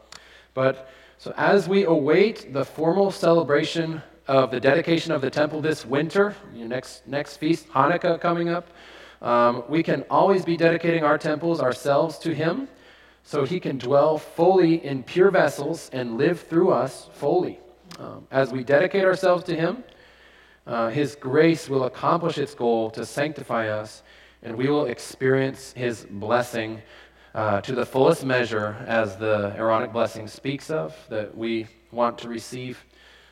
but 0.52 0.90
so 1.16 1.33
as 1.38 1.66
we 1.66 1.85
await 1.85 2.52
the 2.52 2.64
formal 2.64 3.11
celebration 3.11 4.02
of 4.26 4.50
the 4.50 4.61
dedication 4.61 5.12
of 5.12 5.22
the 5.22 5.31
temple 5.31 5.62
this 5.62 5.87
winter, 5.87 6.37
next 6.52 7.07
next 7.07 7.38
feast, 7.38 7.70
Hanukkah 7.70 8.20
coming 8.20 8.50
up. 8.50 8.68
Um, 9.20 9.64
we 9.68 9.83
can 9.83 10.04
always 10.11 10.44
be 10.44 10.57
dedicating 10.57 11.04
our 11.04 11.18
temples 11.18 11.61
ourselves 11.61 12.18
to 12.18 12.35
Him 12.35 12.68
so 13.24 13.44
He 13.44 13.61
can 13.61 13.78
dwell 13.78 14.18
fully 14.18 14.85
in 14.85 15.02
pure 15.02 15.31
vessels 15.31 15.90
and 15.92 16.16
live 16.16 16.40
through 16.40 16.70
us 16.70 17.09
fully. 17.12 17.59
Um, 17.98 18.26
as 18.31 18.52
we 18.52 18.62
dedicate 18.62 19.04
ourselves 19.04 19.44
to 19.44 19.57
Him, 19.57 19.83
uh, 20.66 20.88
His 20.88 21.16
grace 21.16 21.68
will 21.68 21.85
accomplish 21.85 22.38
its 22.38 22.54
goal 22.54 22.90
to 22.90 23.04
sanctify 23.04 23.68
us, 23.68 24.02
and 24.42 24.57
we 24.57 24.68
will 24.68 24.87
experience 24.87 25.72
His 25.72 26.07
blessing 26.09 26.81
uh, 27.35 27.61
to 27.62 27.74
the 27.74 27.85
fullest 27.85 28.24
measure 28.24 28.76
as 28.87 29.16
the 29.16 29.52
Aaronic 29.57 29.92
blessing 29.92 30.28
speaks 30.28 30.70
of, 30.70 30.96
that 31.09 31.37
we 31.37 31.66
want 31.90 32.18
to 32.18 32.28
receive 32.28 32.85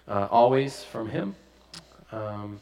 uh, 0.09 0.29
always 0.31 0.83
from 0.83 1.09
Him. 1.09 1.35
Um, 2.12 2.61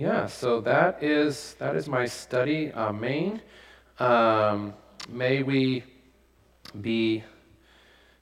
yeah, 0.00 0.28
so 0.28 0.62
that 0.62 1.02
is 1.02 1.56
that 1.58 1.76
is 1.76 1.86
my 1.86 2.06
study 2.06 2.72
uh, 2.72 2.90
main. 2.90 3.42
Um, 3.98 4.72
may 5.10 5.42
we 5.42 5.84
be 6.80 7.22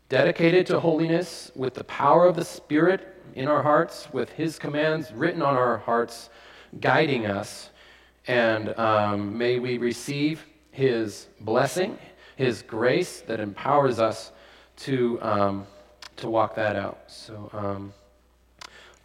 dedicated 0.09 0.67
to 0.67 0.81
holiness 0.81 1.53
with 1.55 1.75
the 1.75 1.85
power 1.85 2.27
of 2.27 2.35
the 2.35 2.45
Spirit 2.45 3.23
in 3.37 3.47
our 3.47 3.62
hearts, 3.62 4.09
with 4.12 4.31
His 4.31 4.59
commands 4.59 5.12
written 5.12 5.41
on 5.41 5.55
our 5.55 5.79
hearts, 5.79 6.31
guiding 6.81 7.27
us, 7.27 7.71
and 8.27 8.77
um, 8.77 9.38
may 9.38 9.61
we 9.61 9.79
receive 9.79 10.45
His 10.73 11.29
blessing, 11.38 11.97
His 12.35 12.62
grace 12.62 13.21
that 13.29 13.38
empowers 13.38 14.01
us 14.01 14.33
to 14.79 15.64
to 16.17 16.29
walk 16.29 16.57
that 16.57 16.75
out. 16.75 16.99
So. 17.07 17.93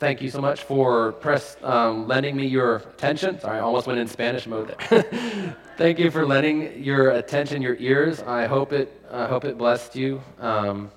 Thank 0.04 0.22
you 0.22 0.30
so 0.30 0.42
much 0.42 0.64
for 0.64 1.14
press, 1.14 1.56
um, 1.64 2.10
lending 2.10 2.36
me 2.36 2.46
your 2.46 2.76
attention. 2.76 3.40
Sorry, 3.40 3.58
I 3.58 3.62
almost 3.62 3.88
went 3.88 4.00
in 4.00 4.08
Spanish 4.10 4.46
mode 4.46 4.76
there. 4.90 5.56
thank 5.78 5.98
you 5.98 6.12
for 6.12 6.26
lending 6.26 6.84
your 6.84 7.12
attention, 7.12 7.62
your 7.62 7.78
ears. 7.78 8.22
I 8.22 8.46
hope 8.46 8.74
it, 8.74 9.02
I 9.10 9.28
hope 9.28 9.46
it 9.46 9.58
blessed 9.58 9.96
you. 9.96 10.22
Um, 10.42 10.92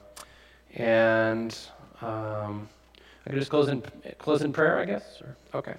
and 0.75 1.57
um, 2.03 2.69
I 3.25 3.31
can 3.31 3.39
just 3.39 3.49
close 3.49 3.69
in, 3.69 3.81
close 4.19 4.43
in 4.43 4.53
prayer, 4.53 4.81
I 4.81 4.85
guess? 4.85 5.23
Or, 5.23 5.37
okay. 5.55 5.75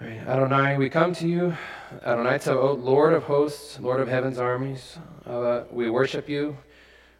All 0.00 0.06
right, 0.06 0.18
Adonai, 0.18 0.78
we 0.78 0.88
come 0.88 1.12
to 1.16 1.26
you. 1.26 1.56
Adonai, 2.06 2.38
so, 2.38 2.74
Lord 2.74 3.12
of 3.12 3.24
hosts, 3.24 3.80
Lord 3.80 3.98
of 3.98 4.06
heaven's 4.06 4.38
armies, 4.38 4.98
uh, 5.26 5.64
we 5.72 5.90
worship 5.90 6.28
you. 6.28 6.56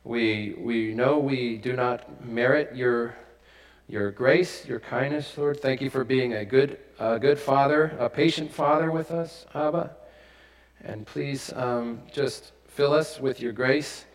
We, 0.05 0.55
we 0.57 0.95
know 0.95 1.19
we 1.19 1.57
do 1.57 1.73
not 1.73 2.25
merit 2.25 2.77
your 2.77 3.17
your 3.93 4.11
grace, 4.11 4.65
your 4.65 4.81
kindness, 4.81 5.37
Lord. 5.37 5.61
Thank 5.61 5.83
you 5.83 5.91
for 5.91 6.03
being 6.03 6.33
a 6.33 6.47
good, 6.47 6.79
good 6.99 7.39
father, 7.39 7.95
a 8.01 8.09
patient 8.09 8.51
father 8.51 8.91
with 8.91 9.11
us, 9.11 9.45
Abba. 9.55 9.95
And 10.83 11.07
please 11.07 11.53
um, 11.55 12.01
just 12.11 12.53
fill 12.69 12.95
us 12.95 13.21
with 13.21 13.39
your 13.39 13.53
grace 13.53 14.07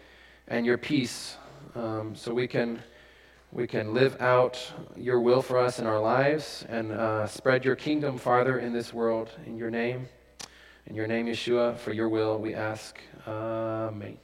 and 0.47 0.65
your 0.65 0.79
peace 0.79 1.37
um, 1.75 2.15
so 2.15 2.33
we 2.33 2.47
can, 2.47 2.81
we 3.51 3.67
can 3.67 3.93
live 3.93 4.19
out 4.19 4.59
your 4.95 5.21
will 5.21 5.43
for 5.43 5.59
us 5.59 5.77
in 5.77 5.85
our 5.85 5.99
lives 5.99 6.65
and 6.69 6.91
uh, 6.91 7.27
spread 7.27 7.63
your 7.63 7.75
kingdom 7.75 8.17
farther 8.17 8.57
in 8.57 8.73
this 8.73 8.91
world. 8.91 9.29
In 9.45 9.57
your 9.57 9.69
name, 9.69 10.07
in 10.87 10.95
your 10.95 11.05
name, 11.05 11.27
Yeshua, 11.27 11.77
for 11.77 11.93
your 11.93 12.09
will 12.09 12.39
we 12.39 12.55
ask. 12.55 12.99
Amen. 13.27 14.17